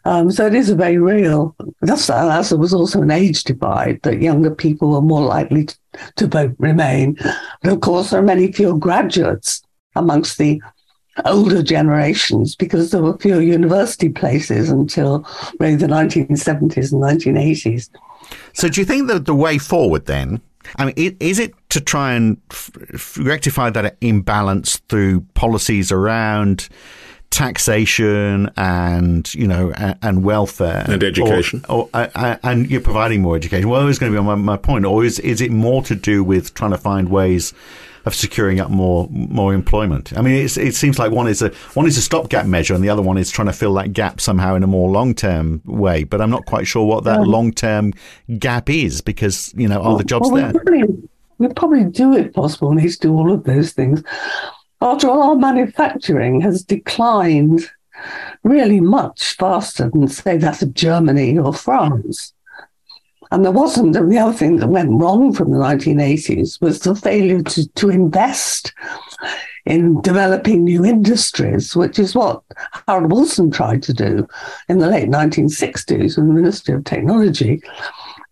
Um, 0.06 0.30
so 0.30 0.46
it 0.46 0.54
is 0.54 0.68
a 0.68 0.74
very 0.74 0.98
real. 0.98 1.56
That's, 1.80 2.06
there 2.06 2.58
was 2.58 2.74
also 2.74 3.02
an 3.02 3.10
age 3.10 3.44
divide 3.44 4.02
that 4.02 4.20
younger 4.20 4.54
people 4.54 4.90
were 4.90 5.00
more 5.00 5.22
likely 5.22 5.66
to, 5.66 5.76
to 6.16 6.26
vote 6.26 6.54
Remain. 6.58 7.16
But 7.62 7.72
of 7.72 7.80
course, 7.80 8.10
there 8.10 8.20
are 8.20 8.24
many 8.24 8.52
fewer 8.52 8.76
graduates 8.76 9.62
amongst 9.96 10.38
the 10.38 10.60
older 11.24 11.62
generations 11.62 12.56
because 12.56 12.90
there 12.90 13.02
were 13.02 13.16
fewer 13.18 13.40
university 13.40 14.08
places 14.08 14.70
until 14.70 15.26
really 15.58 15.76
the 15.76 15.86
1970s 15.86 16.92
and 16.92 17.02
1980s. 17.02 17.88
So, 18.52 18.68
do 18.68 18.80
you 18.80 18.84
think 18.84 19.08
that 19.08 19.26
the 19.26 19.34
way 19.34 19.58
forward 19.58 20.06
then? 20.06 20.40
I 20.76 20.86
mean, 20.86 21.16
is 21.20 21.38
it 21.38 21.54
to 21.70 21.80
try 21.80 22.14
and 22.14 22.40
rectify 23.18 23.70
that 23.70 23.96
imbalance 24.00 24.78
through 24.88 25.20
policies 25.34 25.92
around 25.92 26.68
taxation 27.34 28.48
and 28.56 29.34
you 29.34 29.46
know 29.46 29.72
and, 29.72 29.98
and 30.02 30.24
welfare 30.24 30.84
and 30.86 31.02
education, 31.02 31.64
or, 31.68 31.82
or 31.82 31.90
uh, 31.92 32.08
uh, 32.14 32.36
and 32.44 32.70
you're 32.70 32.80
providing 32.80 33.22
more 33.22 33.34
education? 33.36 33.68
Well, 33.68 33.88
it's 33.88 33.98
going 33.98 34.12
to 34.12 34.18
be 34.18 34.24
my, 34.24 34.36
my 34.36 34.56
point. 34.56 34.84
Or 34.84 35.04
is 35.04 35.18
is 35.18 35.40
it 35.40 35.50
more 35.50 35.82
to 35.82 35.94
do 35.96 36.22
with 36.22 36.54
trying 36.54 36.70
to 36.70 36.78
find 36.78 37.08
ways? 37.08 37.52
of 38.06 38.14
securing 38.14 38.60
up 38.60 38.70
more 38.70 39.08
more 39.10 39.54
employment. 39.54 40.12
I 40.14 40.20
mean, 40.20 40.44
it 40.44 40.74
seems 40.74 40.98
like 40.98 41.10
one 41.10 41.26
is 41.26 41.40
a 41.40 41.48
one 41.72 41.86
is 41.86 41.96
a 41.96 42.02
stopgap 42.02 42.44
measure, 42.44 42.74
and 42.74 42.84
the 42.84 42.90
other 42.90 43.00
one 43.00 43.16
is 43.16 43.30
trying 43.30 43.46
to 43.46 43.52
fill 43.54 43.72
that 43.74 43.94
gap 43.94 44.20
somehow 44.20 44.54
in 44.56 44.62
a 44.62 44.66
more 44.66 44.90
long 44.90 45.14
term 45.14 45.62
way. 45.64 46.04
But 46.04 46.20
I'm 46.20 46.28
not 46.28 46.44
quite 46.44 46.66
sure 46.66 46.84
what 46.84 47.04
that 47.04 47.20
yeah. 47.20 47.24
long 47.26 47.50
term 47.50 47.94
gap 48.38 48.68
is 48.68 49.00
because 49.00 49.54
you 49.56 49.68
know, 49.68 49.80
are 49.80 49.88
well, 49.88 49.96
the 49.96 50.04
jobs 50.04 50.30
well, 50.30 50.42
there? 50.42 50.52
We 50.52 50.58
probably, 50.58 51.08
we 51.38 51.48
probably 51.48 51.84
do 51.84 52.14
it 52.14 52.34
possible 52.34 52.72
and 52.72 52.82
need 52.82 52.90
to 52.90 52.98
do 52.98 53.14
all 53.14 53.32
of 53.32 53.44
those 53.44 53.72
things. 53.72 54.02
After 54.84 55.08
all, 55.08 55.22
our 55.22 55.36
manufacturing 55.36 56.42
has 56.42 56.62
declined 56.62 57.70
really 58.42 58.80
much 58.80 59.32
faster 59.32 59.88
than, 59.88 60.08
say, 60.08 60.36
that 60.36 60.60
of 60.60 60.74
Germany 60.74 61.38
or 61.38 61.54
France. 61.54 62.34
And 63.32 63.46
there 63.46 63.50
wasn't, 63.50 63.96
and 63.96 64.12
the 64.12 64.18
other 64.18 64.36
thing 64.36 64.56
that 64.56 64.68
went 64.68 65.00
wrong 65.00 65.32
from 65.32 65.52
the 65.52 65.56
1980s 65.56 66.60
was 66.60 66.80
the 66.80 66.94
failure 66.94 67.42
to, 67.42 67.66
to 67.66 67.88
invest 67.88 68.74
in 69.64 70.02
developing 70.02 70.64
new 70.64 70.84
industries, 70.84 71.74
which 71.74 71.98
is 71.98 72.14
what 72.14 72.42
Harold 72.86 73.10
Wilson 73.10 73.50
tried 73.50 73.82
to 73.84 73.94
do 73.94 74.28
in 74.68 74.80
the 74.80 74.88
late 74.88 75.08
1960s 75.08 76.18
in 76.18 76.28
the 76.28 76.34
Ministry 76.34 76.74
of 76.74 76.84
Technology. 76.84 77.62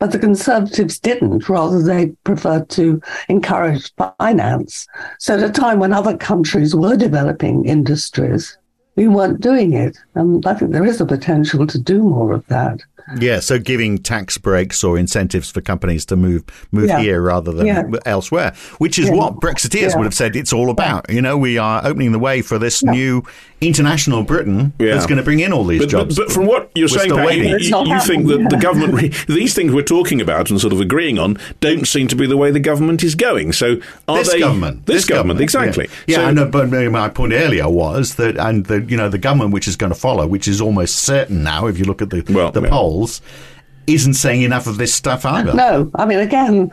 But 0.02 0.10
the 0.10 0.18
Conservatives 0.18 0.98
didn't, 0.98 1.48
rather, 1.48 1.80
they 1.80 2.08
preferred 2.24 2.68
to 2.70 3.00
encourage 3.28 3.94
finance. 4.18 4.88
So, 5.20 5.34
at 5.38 5.48
a 5.48 5.52
time 5.52 5.78
when 5.78 5.92
other 5.92 6.16
countries 6.16 6.74
were 6.74 6.96
developing 6.96 7.66
industries, 7.66 8.58
we 8.96 9.06
weren't 9.06 9.40
doing 9.40 9.74
it. 9.74 9.96
And 10.16 10.44
I 10.44 10.54
think 10.54 10.72
there 10.72 10.84
is 10.84 11.00
a 11.00 11.06
potential 11.06 11.68
to 11.68 11.78
do 11.78 12.02
more 12.02 12.32
of 12.32 12.44
that. 12.48 12.80
Yeah, 13.18 13.40
so 13.40 13.58
giving 13.58 13.98
tax 13.98 14.38
breaks 14.38 14.82
or 14.84 14.98
incentives 14.98 15.50
for 15.50 15.60
companies 15.60 16.06
to 16.06 16.16
move 16.16 16.44
move 16.72 16.88
yeah. 16.88 17.00
here 17.00 17.20
rather 17.20 17.52
than 17.52 17.66
yeah. 17.66 17.82
elsewhere, 18.06 18.54
which 18.78 18.98
is 18.98 19.08
yeah. 19.08 19.14
what 19.14 19.36
Brexiteers 19.36 19.96
would 19.96 20.04
have 20.04 20.14
said 20.14 20.36
it's 20.36 20.52
all 20.52 20.70
about. 20.70 21.10
You 21.10 21.22
know, 21.22 21.36
we 21.36 21.58
are 21.58 21.84
opening 21.84 22.12
the 22.12 22.18
way 22.18 22.42
for 22.42 22.58
this 22.58 22.82
new 22.82 23.24
international 23.60 24.22
Britain 24.22 24.72
that's 24.78 25.06
going 25.06 25.18
to 25.18 25.22
bring 25.22 25.40
in 25.40 25.52
all 25.52 25.64
these 25.64 25.80
but, 25.80 25.88
jobs. 25.88 26.16
But, 26.16 26.26
but, 26.26 26.34
from 26.34 26.46
what 26.46 26.70
you're 26.74 26.88
we're 26.90 26.98
saying, 26.98 27.10
Pat, 27.10 27.36
you, 27.36 27.58
you, 27.58 27.94
you 27.94 28.00
think 28.00 28.26
that 28.26 28.48
the 28.50 28.56
government, 28.56 28.94
re- 28.94 29.12
these 29.28 29.54
things 29.54 29.72
we're 29.72 29.82
talking 29.82 30.20
about 30.20 30.50
and 30.50 30.60
sort 30.60 30.72
of 30.72 30.80
agreeing 30.80 31.18
on, 31.18 31.38
don't 31.60 31.86
seem 31.86 32.08
to 32.08 32.16
be 32.16 32.26
the 32.26 32.36
way 32.36 32.50
the 32.50 32.60
government 32.60 33.02
is 33.02 33.14
going. 33.14 33.52
So 33.52 33.80
are 34.08 34.18
this 34.18 34.32
they 34.32 34.40
government? 34.40 34.86
This, 34.86 34.96
this 34.96 35.04
government, 35.06 35.38
government, 35.38 35.40
exactly. 35.40 35.88
Yeah, 36.06 36.16
so, 36.16 36.24
I 36.24 36.32
know, 36.32 36.46
but 36.46 36.70
my 36.70 37.08
point 37.08 37.32
earlier 37.32 37.68
was 37.68 38.16
that, 38.16 38.36
and 38.36 38.66
the 38.66 38.82
you 38.82 38.96
know 38.96 39.08
the 39.08 39.18
government 39.18 39.52
which 39.52 39.68
is 39.68 39.76
going 39.76 39.92
to 39.92 39.98
follow, 39.98 40.26
which 40.26 40.48
is 40.48 40.60
almost 40.60 40.96
certain 40.96 41.42
now, 41.42 41.66
if 41.66 41.78
you 41.78 41.84
look 41.84 42.02
at 42.02 42.10
the 42.10 42.24
well, 42.32 42.50
the 42.50 42.68
polls 42.92 43.22
isn't 43.86 44.14
saying 44.14 44.42
enough 44.42 44.66
of 44.66 44.76
this 44.78 44.94
stuff 44.94 45.24
either. 45.24 45.54
No, 45.54 45.90
I 45.96 46.06
mean, 46.06 46.18
again, 46.18 46.70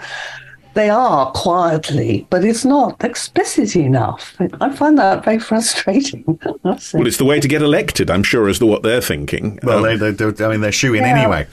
they 0.73 0.89
are 0.89 1.31
quietly, 1.31 2.27
but 2.29 2.43
it's 2.43 2.63
not 2.63 3.03
explicit 3.03 3.75
enough. 3.75 4.35
I 4.61 4.73
find 4.75 4.97
that 4.97 5.25
very 5.25 5.39
frustrating. 5.39 6.23
well, 6.63 6.77
it's 6.93 7.17
the 7.17 7.25
way 7.25 7.39
to 7.39 7.47
get 7.47 7.61
elected, 7.61 8.09
I'm 8.09 8.23
sure, 8.23 8.47
is 8.47 8.59
the, 8.59 8.65
what 8.65 8.83
they're 8.83 9.01
thinking. 9.01 9.59
Well, 9.63 9.85
um, 9.85 9.97
they, 9.97 10.11
they, 10.11 10.45
I 10.45 10.49
mean, 10.49 10.61
they're 10.61 10.71
shooing 10.71 11.01
yeah. 11.01 11.17
anyway. 11.17 11.47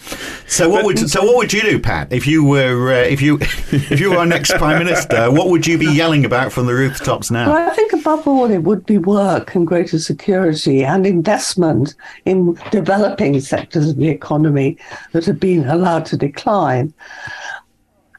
So 0.47 0.69
what 0.69 0.83
but, 0.83 0.87
would 0.87 1.11
so 1.11 1.25
what 1.25 1.37
would 1.37 1.53
you 1.53 1.63
do, 1.63 1.79
Pat, 1.79 2.13
if 2.13 2.27
you 2.27 2.45
were 2.45 2.93
uh, 2.93 2.99
if 2.99 3.23
you 3.23 3.39
if 3.41 3.99
you 4.01 4.11
were 4.11 4.19
our 4.19 4.27
next 4.27 4.53
prime 4.59 4.79
minister? 4.79 5.31
What 5.31 5.49
would 5.49 5.67
you 5.67 5.79
be 5.79 5.87
yelling 5.87 6.25
about 6.25 6.53
from 6.53 6.67
the 6.67 6.75
rooftops 6.75 7.31
now? 7.31 7.53
Well, 7.53 7.71
I 7.71 7.75
think 7.75 7.93
above 7.93 8.29
all, 8.29 8.51
it 8.51 8.63
would 8.63 8.85
be 8.87 8.99
work 8.99 9.55
and 9.55 9.67
greater 9.67 9.99
security 9.99 10.85
and 10.85 11.07
investment 11.07 11.95
in 12.25 12.59
developing 12.71 13.41
sectors 13.41 13.91
of 13.91 13.97
the 13.97 14.09
economy 14.09 14.77
that 15.13 15.25
have 15.25 15.41
been 15.41 15.67
allowed 15.69 16.07
to 16.07 16.17
decline 16.17 16.93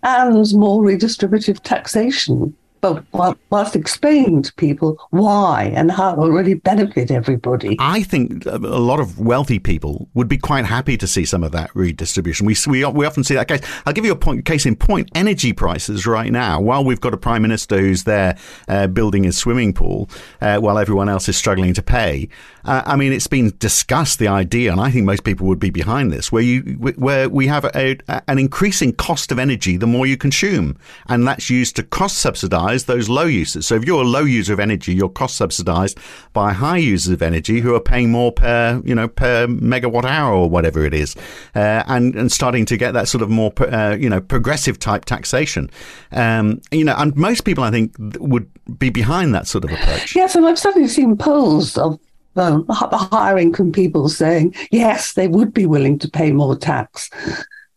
and 0.03 0.53
more 0.53 0.83
redistributive 0.83 1.60
taxation 1.62 2.55
but 2.81 3.38
whilst 3.49 3.75
explaining 3.75 4.41
to 4.43 4.53
people 4.53 4.97
why 5.10 5.71
and 5.75 5.91
how 5.91 6.13
it 6.13 6.17
will 6.17 6.31
really 6.31 6.53
benefit 6.53 7.12
everybody. 7.12 7.75
I 7.79 8.03
think 8.03 8.45
a 8.45 8.57
lot 8.57 8.99
of 8.99 9.19
wealthy 9.19 9.60
people 9.60 10.10
would 10.13 10.27
be 10.27 10.38
quite 10.38 10.65
happy 10.65 10.97
to 10.97 11.07
see 11.07 11.25
some 11.25 11.43
of 11.43 11.51
that 11.51 11.75
redistribution. 11.75 12.45
We, 12.45 12.55
we, 12.67 12.86
we 12.86 13.05
often 13.05 13.23
see 13.23 13.33
that 13.36 13.47
case. 13.47 13.62
I'll 13.86 13.93
give 13.93 14.05
you 14.05 14.12
a 14.12 14.17
point, 14.17 14.45
case 14.45 14.65
in 14.65 14.75
point. 14.75 15.10
Energy 15.15 15.53
prices 15.53 16.05
right 16.05 16.31
now, 16.31 16.62
while 16.62 16.83
we've 16.83 17.01
got 17.01 17.13
a 17.13 17.17
prime 17.17 17.41
minister 17.41 17.79
who's 17.79 18.03
there 18.03 18.38
uh, 18.67 18.88
building 18.88 19.23
his 19.23 19.38
swimming 19.38 19.73
pool 19.73 20.10
uh, 20.41 20.57
while 20.57 20.77
everyone 20.77 21.10
else 21.10 21.27
is 21.27 21.38
struggling 21.38 21.73
to 21.73 21.81
pay, 21.81 22.29
uh, 22.67 22.84
I 22.86 22.95
mean, 22.95 23.13
it's 23.13 23.27
been 23.27 23.53
discussed, 23.60 24.19
the 24.19 24.27
idea, 24.27 24.71
and 24.71 24.82
I 24.82 24.91
think 24.91 25.06
most 25.06 25.23
people 25.23 25.47
would 25.47 25.60
be 25.60 25.69
behind 25.69 26.12
this, 26.12 26.32
where 26.32 26.43
you 26.43 26.62
where 26.97 27.30
we 27.30 27.47
have 27.47 27.65
a, 27.65 27.97
a, 28.08 28.21
an 28.27 28.38
increasing 28.38 28.93
cost 28.93 29.32
of 29.32 29.39
energy 29.39 29.77
the 29.77 29.88
more 29.88 30.06
you 30.06 30.17
consume, 30.17 30.77
and 31.08 31.27
that's 31.27 31.49
used 31.49 31.75
to 31.77 31.84
cost 31.84 32.17
subsidize 32.17 32.86
those 32.86 33.10
low 33.10 33.25
users. 33.25 33.65
So 33.65 33.75
if 33.75 33.86
you're 33.86 34.01
a 34.01 34.08
low 34.08 34.23
user 34.23 34.53
of 34.53 34.60
energy, 34.60 34.93
you're 34.93 35.10
cost 35.10 35.38
subsidized 35.38 35.97
by 36.34 36.53
high 36.53 36.77
users 36.77 37.13
of 37.13 37.21
energy 37.21 37.62
who 37.62 37.73
are 37.73 37.80
paying 37.80 38.12
more 38.12 38.32
per, 38.32 38.82
you 38.84 38.93
know, 38.93 39.08
per 39.08 39.47
megawatt 39.47 40.06
hour 40.06 40.34
or 40.34 40.49
whatever 40.49 40.86
it 40.86 40.93
is, 40.93 41.15
uh, 41.56 41.84
and 41.88 42.15
and 42.15 42.32
starting 42.32 42.65
to 42.65 42.75
get 42.75 42.91
that 42.91 43.08
sort 43.08 43.21
of 43.21 43.30
more, 43.30 43.53
uh, 43.62 43.95
you 43.95 44.10
know, 44.10 44.19
progressive 44.19 44.77
type 44.77 45.06
taxation. 45.06 45.69
Um, 46.12 46.62
you 46.71 46.84
know, 46.84 46.95
and 46.97 47.15
most 47.15 47.45
people, 47.45 47.63
I 47.63 47.71
think, 47.71 47.95
would 48.19 48.49
be 48.77 48.89
behind 48.89 49.34
that 49.34 49.47
sort 49.47 49.63
of 49.63 49.71
approach. 49.71 50.15
Yes, 50.15 50.36
and 50.36 50.45
I've 50.45 50.60
certainly 50.60 50.89
seen 50.89 51.15
polls 51.17 51.77
of 51.77 51.99
um, 52.38 52.65
higher 52.69 53.38
income 53.38 53.71
people 53.71 54.10
saying 54.10 54.56
yes, 54.71 55.13
they 55.13 55.28
would 55.28 55.54
be 55.54 55.65
willing 55.65 56.00
to 56.00 56.10
pay 56.10 56.32
more 56.32 56.56
tax 56.56 57.10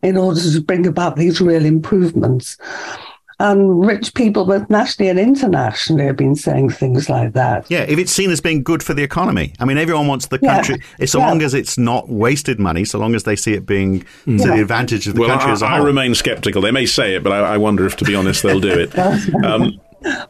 in 0.02 0.16
order 0.16 0.40
to 0.40 0.60
bring 0.62 0.86
about 0.86 1.16
these 1.16 1.40
real 1.40 1.64
improvements. 1.64 2.56
And 3.38 3.86
rich 3.86 4.12
people, 4.12 4.44
both 4.44 4.68
nationally 4.68 5.08
and 5.08 5.18
internationally, 5.18 6.04
have 6.04 6.16
been 6.16 6.36
saying 6.36 6.70
things 6.70 7.08
like 7.08 7.32
that. 7.32 7.70
Yeah, 7.70 7.86
if 7.88 7.98
it's 7.98 8.12
seen 8.12 8.30
as 8.30 8.38
being 8.38 8.62
good 8.62 8.82
for 8.82 8.92
the 8.92 9.02
economy. 9.02 9.54
I 9.58 9.64
mean, 9.64 9.78
everyone 9.78 10.08
wants 10.08 10.26
the 10.26 10.38
country, 10.38 10.82
yeah. 10.98 11.06
so 11.06 11.18
yeah. 11.18 11.28
long 11.28 11.40
as 11.40 11.54
it's 11.54 11.78
not 11.78 12.10
wasted 12.10 12.60
money, 12.60 12.84
so 12.84 12.98
long 12.98 13.14
as 13.14 13.24
they 13.24 13.36
see 13.36 13.54
it 13.54 13.64
being 13.64 14.04
yeah. 14.26 14.44
to 14.44 14.48
the 14.50 14.60
advantage 14.60 15.08
of 15.08 15.14
the 15.14 15.22
well, 15.22 15.30
country 15.30 15.48
I, 15.48 15.52
as 15.52 15.62
a 15.62 15.68
whole. 15.68 15.80
I 15.80 15.86
remain 15.86 16.14
sceptical. 16.14 16.60
They 16.60 16.70
may 16.70 16.84
say 16.84 17.14
it, 17.14 17.22
but 17.22 17.32
I, 17.32 17.54
I 17.54 17.56
wonder 17.56 17.86
if, 17.86 17.96
to 17.96 18.04
be 18.04 18.14
honest, 18.14 18.42
they'll 18.42 18.60
do 18.60 18.78
it. 18.78 18.92
Um, 19.44 19.80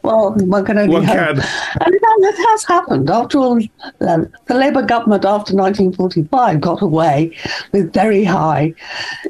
well, 0.03 0.33
one 0.33 0.65
can 0.65 0.77
only 0.77 0.93
one 0.93 1.03
hope. 1.03 1.17
Can. 1.17 1.35
And 1.81 1.95
it 1.95 2.49
has 2.49 2.63
happened. 2.65 3.09
After 3.09 3.37
all, 3.37 3.59
the 3.99 4.29
Labour 4.49 4.83
government 4.83 5.25
after 5.25 5.55
1945 5.55 6.61
got 6.61 6.81
away 6.81 7.35
with 7.71 7.93
very 7.93 8.23
high 8.23 8.73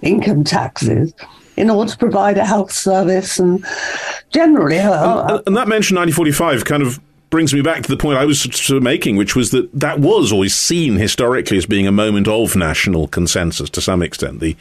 income 0.01 0.43
taxes 0.43 1.13
in 1.57 1.69
order 1.69 1.91
to 1.91 1.97
provide 1.97 2.37
a 2.37 2.45
health 2.45 2.71
service 2.71 3.39
and 3.39 3.65
generally. 4.31 4.79
Uh, 4.79 5.35
and, 5.35 5.43
and 5.47 5.57
that 5.57 5.67
mention 5.67 5.95
1945 5.97 6.65
kind 6.65 6.83
of 6.83 6.99
brings 7.31 7.53
me 7.53 7.61
back 7.61 7.81
to 7.81 7.89
the 7.89 7.97
point 7.97 8.19
I 8.19 8.25
was 8.25 8.41
sort 8.41 8.77
of 8.77 8.83
making, 8.83 9.15
which 9.15 9.35
was 9.35 9.49
that 9.51 9.71
that 9.73 9.99
was 9.99 10.31
always 10.31 10.53
seen 10.53 10.97
historically 10.97 11.57
as 11.57 11.65
being 11.65 11.87
a 11.87 11.91
moment 11.91 12.27
of 12.27 12.55
national 12.55 13.07
consensus 13.07 13.69
to 13.71 13.81
some 13.81 14.03
extent. 14.03 14.41
The, 14.41 14.55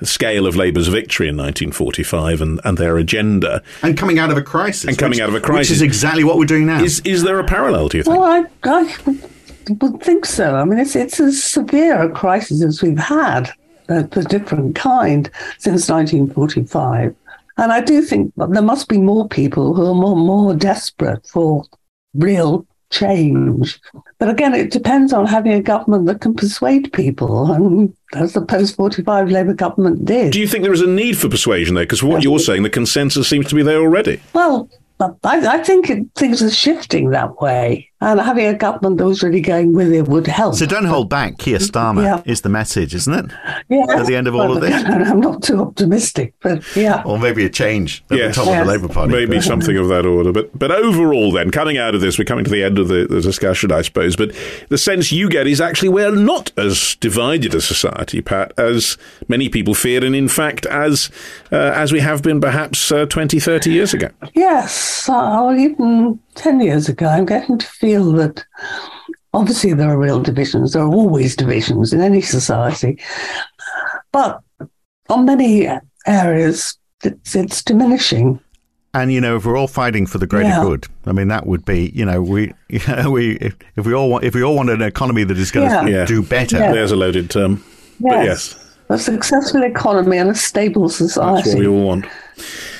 the 0.00 0.06
scale 0.06 0.46
of 0.46 0.56
Labour's 0.56 0.88
victory 0.88 1.28
in 1.28 1.36
1945 1.36 2.42
and, 2.42 2.60
and 2.64 2.76
their 2.76 2.98
agenda. 2.98 3.62
And 3.82 3.96
coming 3.96 4.18
out 4.18 4.30
of 4.30 4.36
a 4.36 4.42
crisis. 4.42 4.84
And 4.84 4.98
coming 4.98 5.16
which, 5.16 5.20
out 5.20 5.30
of 5.30 5.34
a 5.36 5.40
crisis. 5.40 5.70
Which 5.70 5.76
is 5.76 5.82
exactly 5.82 6.24
what 6.24 6.36
we're 6.36 6.44
doing 6.44 6.66
now. 6.66 6.82
Is, 6.82 7.00
is 7.00 7.22
there 7.22 7.38
a 7.38 7.44
parallel, 7.44 7.88
do 7.88 7.98
you 7.98 8.02
think? 8.02 8.18
Well, 8.18 8.24
I, 8.24 8.44
I 8.64 9.18
would 9.80 10.02
think 10.02 10.26
so. 10.26 10.56
I 10.56 10.64
mean, 10.64 10.78
it's, 10.78 10.96
it's 10.96 11.20
as 11.20 11.42
severe 11.42 12.02
a 12.02 12.10
crisis 12.10 12.62
as 12.62 12.82
we've 12.82 12.98
had 12.98 13.50
a, 13.88 14.00
a 14.00 14.24
different 14.24 14.74
kind 14.74 15.30
since 15.58 15.88
1945. 15.88 17.14
And 17.58 17.72
I 17.72 17.80
do 17.80 18.02
think 18.02 18.32
there 18.36 18.62
must 18.62 18.88
be 18.88 18.98
more 18.98 19.28
people 19.28 19.74
who 19.74 19.86
are 19.86 19.94
more, 19.94 20.16
more 20.16 20.54
desperate 20.54 21.26
for 21.26 21.64
real 22.18 22.66
change. 22.90 23.80
But 24.18 24.30
again, 24.30 24.54
it 24.54 24.70
depends 24.70 25.12
on 25.12 25.26
having 25.26 25.52
a 25.52 25.62
government 25.62 26.06
that 26.06 26.20
can 26.20 26.34
persuade 26.34 26.92
people, 26.92 27.52
and 27.52 27.94
as 28.14 28.32
the 28.32 28.42
post 28.42 28.76
45 28.76 29.30
Labour 29.30 29.54
government 29.54 30.04
did. 30.04 30.32
Do 30.32 30.40
you 30.40 30.48
think 30.48 30.64
there 30.64 30.72
is 30.72 30.82
a 30.82 30.86
need 30.86 31.18
for 31.18 31.28
persuasion 31.28 31.74
there? 31.74 31.84
Because 31.84 32.02
what 32.02 32.22
you're 32.22 32.38
saying, 32.38 32.62
the 32.62 32.70
consensus 32.70 33.28
seems 33.28 33.48
to 33.48 33.54
be 33.54 33.62
there 33.62 33.80
already. 33.80 34.20
Well, 34.32 34.68
I, 35.00 35.14
I 35.24 35.58
think 35.62 35.90
it, 35.90 36.06
things 36.14 36.42
are 36.42 36.50
shifting 36.50 37.10
that 37.10 37.40
way. 37.40 37.90
And 38.00 38.20
having 38.20 38.46
a 38.46 38.52
government 38.54 38.98
that 38.98 39.06
was 39.06 39.22
really 39.22 39.40
going 39.40 39.72
with 39.72 39.90
it 39.90 40.06
would 40.06 40.26
help. 40.26 40.54
So 40.54 40.66
don't 40.66 40.84
hold 40.84 41.08
back. 41.08 41.38
Keir 41.38 41.58
Starmer 41.58 42.02
Yeah. 42.02 42.22
is 42.26 42.42
the 42.42 42.50
message, 42.50 42.94
isn't 42.94 43.12
it? 43.14 43.24
yeah. 43.70 43.86
at 43.88 44.06
the 44.06 44.14
end 44.14 44.26
of 44.28 44.34
all 44.34 44.54
of 44.54 44.60
this? 44.60 44.84
I'm 44.84 45.20
not 45.20 45.42
too 45.42 45.60
optimistic, 45.62 46.34
but 46.42 46.62
yeah. 46.76 47.02
Or 47.06 47.18
maybe 47.18 47.46
a 47.46 47.48
change 47.48 48.04
at 48.10 48.18
Yes. 48.18 48.36
the 48.36 48.44
top 48.44 48.52
of 48.52 48.66
the 48.66 48.70
Labour 48.70 48.88
Party. 48.92 49.12
Maybe 49.12 49.40
something 49.40 49.78
of 49.78 49.88
that 49.88 50.04
order. 50.04 50.30
But 50.30 50.56
but 50.58 50.70
overall, 50.70 51.32
then, 51.32 51.50
coming 51.50 51.78
out 51.78 51.94
of 51.94 52.02
this, 52.02 52.18
we're 52.18 52.24
coming 52.26 52.44
to 52.44 52.50
the 52.50 52.62
end 52.62 52.78
of 52.78 52.88
the, 52.88 53.06
the 53.08 53.20
discussion, 53.22 53.72
I 53.72 53.80
suppose. 53.80 54.14
But 54.14 54.32
the 54.68 54.76
sense 54.78 55.10
you 55.10 55.30
get 55.30 55.46
is 55.46 55.60
actually 55.60 55.88
we're 55.88 56.14
not 56.14 56.52
as 56.58 56.96
divided 57.00 57.54
a 57.54 57.62
society, 57.62 58.20
Pat, 58.20 58.52
as 58.58 58.98
many 59.26 59.48
people 59.48 59.74
feared, 59.74 60.04
and 60.04 60.14
in 60.14 60.28
fact, 60.28 60.66
as 60.66 61.10
uh, 61.50 61.56
as 61.56 61.92
we 61.92 62.00
have 62.00 62.22
been 62.22 62.40
perhaps 62.42 62.92
uh, 62.92 63.06
20, 63.06 63.40
30 63.40 63.70
years 63.72 63.94
ago. 63.94 64.08
Yes, 64.34 65.08
uh, 65.08 65.42
or 65.42 65.54
even 65.54 66.18
10 66.34 66.60
years 66.60 66.88
ago, 66.90 67.06
I'm 67.06 67.24
getting 67.24 67.56
to 67.58 67.66
feel 67.86 68.10
that 68.12 68.44
obviously 69.32 69.72
there 69.72 69.88
are 69.90 69.98
real 69.98 70.20
divisions. 70.20 70.72
There 70.72 70.82
are 70.82 70.88
always 70.88 71.36
divisions 71.36 71.92
in 71.92 72.00
any 72.00 72.20
society. 72.20 72.98
But 74.10 74.40
on 75.08 75.24
many 75.24 75.68
areas, 76.06 76.76
it's, 77.04 77.36
it's 77.36 77.62
diminishing. 77.62 78.40
And 78.92 79.12
you 79.12 79.20
know, 79.20 79.36
if 79.36 79.44
we're 79.44 79.56
all 79.56 79.68
fighting 79.68 80.04
for 80.06 80.18
the 80.18 80.26
greater 80.26 80.48
Yeah. 80.48 80.64
good, 80.64 80.86
I 81.06 81.12
mean, 81.12 81.28
that 81.28 81.46
would 81.46 81.64
be, 81.64 81.92
you 81.94 82.04
know, 82.04 82.20
we, 82.20 82.52
you 82.68 82.80
know, 82.88 83.10
we, 83.12 83.36
if, 83.36 83.54
if 83.76 83.86
we 83.86 83.94
all 83.94 84.10
want, 84.10 84.24
if 84.24 84.34
we 84.34 84.42
all 84.42 84.56
want 84.56 84.70
an 84.70 84.82
economy 84.82 85.22
that 85.22 85.38
is 85.38 85.52
going 85.52 85.68
to 85.68 85.74
Yeah. 85.74 85.98
Yeah. 85.98 86.06
do 86.06 86.22
better, 86.22 86.56
Yeah. 86.58 86.72
There's 86.72 86.90
a 86.90 86.96
loaded 86.96 87.30
term. 87.30 87.62
But 88.00 88.24
yes, 88.24 88.58
A 88.88 88.98
successful 88.98 89.64
economy 89.64 90.16
and 90.18 90.30
a 90.30 90.34
stable 90.34 90.88
society. 90.88 91.36
that's 91.42 91.46
what 91.46 91.52
society. 91.52 91.68
we 91.68 91.76
all 91.76 91.84
want. 91.86 92.06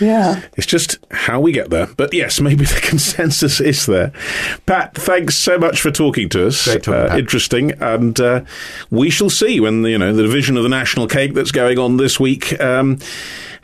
Yeah. 0.01 0.43
It's 0.57 0.67
just 0.67 0.99
how 1.11 1.41
we 1.41 1.53
get 1.53 1.71
there. 1.71 1.89
But 1.97 2.13
yes, 2.13 2.41
maybe 2.41 2.65
the 2.65 2.81
consensus 2.83 3.61
is 3.61 3.87
there. 3.87 4.13
Pat, 4.67 4.95
thanks 4.95 5.37
so 5.37 5.59
much 5.59 5.81
for 5.81 5.91
talking 5.91 6.29
to 6.31 6.47
us. 6.47 6.65
Great 6.65 6.83
talking, 6.83 7.01
uh, 7.01 7.09
Pat. 7.09 7.19
Interesting. 7.19 7.71
And 7.83 8.21
uh, 8.21 8.45
we 8.91 9.11
shall 9.11 9.31
see 9.31 9.59
when, 9.59 9.85
you 9.85 9.99
know, 9.99 10.13
the 10.13 10.23
division 10.23 10.57
of 10.57 10.63
the 10.63 10.69
national 10.69 11.09
cake 11.09 11.35
that's 11.35 11.53
going 11.53 11.79
on 11.79 11.97
this 11.97 12.21
week. 12.21 12.61
Um, 12.61 12.99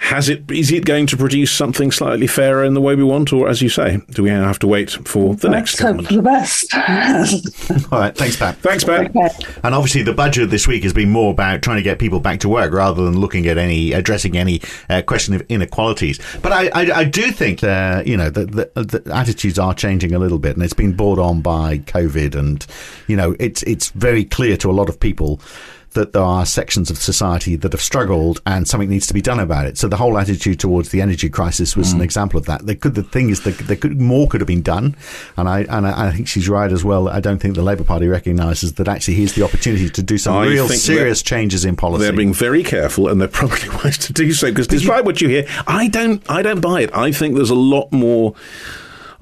has 0.02 0.28
it? 0.28 0.50
Is 0.50 0.72
it 0.72 0.84
going 0.84 1.06
to 1.06 1.16
produce 1.16 1.52
something 1.52 1.92
slightly 1.92 2.26
fairer 2.26 2.64
in 2.64 2.74
the 2.74 2.80
way 2.80 2.96
we 2.96 3.04
want, 3.04 3.32
or 3.32 3.48
as 3.48 3.62
you 3.62 3.68
say, 3.68 4.00
do 4.10 4.24
we 4.24 4.30
have 4.30 4.58
to 4.58 4.66
wait 4.66 4.90
for 4.90 5.36
the 5.36 5.48
next 5.48 5.80
Let's 5.80 5.96
hope 5.96 6.04
government? 6.04 6.08
for 6.08 6.14
the 6.14 6.22
best. 6.22 7.88
all 7.92 8.00
right, 8.00 8.16
thanks, 8.16 8.36
Pat. 8.36 8.56
Thanks, 8.56 8.82
Pat. 8.82 9.14
okay. 9.14 9.28
And 9.62 9.76
obviously, 9.76 10.02
the 10.02 10.12
budget 10.12 10.50
this 10.50 10.66
week 10.66 10.82
has 10.82 10.92
been 10.92 11.10
more 11.10 11.30
about 11.30 11.62
trying 11.62 11.76
to 11.76 11.82
get 11.82 12.00
people 12.00 12.18
back 12.18 12.40
to 12.40 12.48
work 12.48 12.72
rather 12.72 13.04
than 13.04 13.20
looking 13.20 13.46
at 13.46 13.58
any 13.58 13.92
addressing 13.92 14.36
any 14.36 14.60
uh, 14.90 15.02
question 15.02 15.34
of 15.34 15.42
inequalities. 15.48 16.18
But 16.42 16.52
I, 16.52 16.66
I, 16.74 16.92
I 16.92 17.04
do 17.04 17.30
think 17.30 17.62
uh, 17.62 18.02
you 18.04 18.16
know 18.16 18.28
that 18.28 18.50
the, 18.50 19.02
the 19.02 19.14
attitudes 19.14 19.56
are 19.58 19.72
changing 19.72 20.14
a 20.14 20.18
little 20.18 20.40
bit, 20.40 20.56
and 20.56 20.64
it's 20.64 20.74
been 20.74 20.96
brought 20.96 21.20
on 21.20 21.42
by 21.42 21.78
COVID, 21.78 22.34
and 22.34 22.66
you 23.06 23.16
know 23.16 23.36
it's 23.38 23.62
it's 23.62 23.90
very 23.90 24.24
clear 24.24 24.56
to 24.56 24.70
a 24.70 24.72
lot 24.72 24.88
of 24.88 24.98
people. 24.98 25.40
That 25.94 26.12
there 26.12 26.22
are 26.22 26.46
sections 26.46 26.90
of 26.90 26.98
society 26.98 27.56
that 27.56 27.72
have 27.72 27.82
struggled, 27.82 28.40
and 28.46 28.66
something 28.66 28.88
needs 28.88 29.06
to 29.08 29.14
be 29.14 29.20
done 29.20 29.38
about 29.38 29.66
it. 29.66 29.76
So 29.76 29.88
the 29.88 29.96
whole 29.96 30.16
attitude 30.18 30.58
towards 30.60 30.90
the 30.90 31.00
energy 31.02 31.28
crisis 31.28 31.76
was 31.76 31.92
an 31.92 32.00
mm. 32.00 32.04
example 32.04 32.38
of 32.38 32.46
that. 32.46 32.66
They 32.66 32.74
could, 32.74 32.94
the 32.94 33.02
thing 33.02 33.30
is, 33.30 33.42
that 33.42 33.80
could, 33.80 34.00
more 34.00 34.26
could 34.26 34.40
have 34.40 34.48
been 34.48 34.62
done, 34.62 34.96
and 35.36 35.48
I 35.48 35.60
and 35.68 35.86
I, 35.86 36.08
I 36.08 36.12
think 36.12 36.28
she's 36.28 36.48
right 36.48 36.72
as 36.72 36.84
well. 36.84 37.08
I 37.08 37.20
don't 37.20 37.38
think 37.38 37.54
the 37.54 37.62
Labour 37.62 37.84
Party 37.84 38.08
recognises 38.08 38.74
that 38.74 38.88
actually 38.88 39.14
here's 39.14 39.34
the 39.34 39.42
opportunity 39.42 39.88
to 39.90 40.02
do 40.02 40.18
some 40.18 40.36
I 40.36 40.46
real 40.46 40.68
serious 40.68 41.22
changes 41.22 41.64
in 41.64 41.76
policy. 41.76 42.04
They're 42.04 42.12
being 42.12 42.34
very 42.34 42.62
careful, 42.62 43.08
and 43.08 43.20
they're 43.20 43.28
probably 43.28 43.68
wise 43.84 43.98
to 43.98 44.12
do 44.12 44.32
so. 44.32 44.50
Because 44.50 44.66
despite 44.66 45.04
what 45.04 45.20
you 45.20 45.28
hear, 45.28 45.46
I 45.66 45.88
don't, 45.88 46.22
I 46.30 46.42
don't 46.42 46.60
buy 46.60 46.82
it. 46.82 46.94
I 46.94 47.12
think 47.12 47.34
there's 47.34 47.50
a 47.50 47.54
lot 47.54 47.92
more 47.92 48.34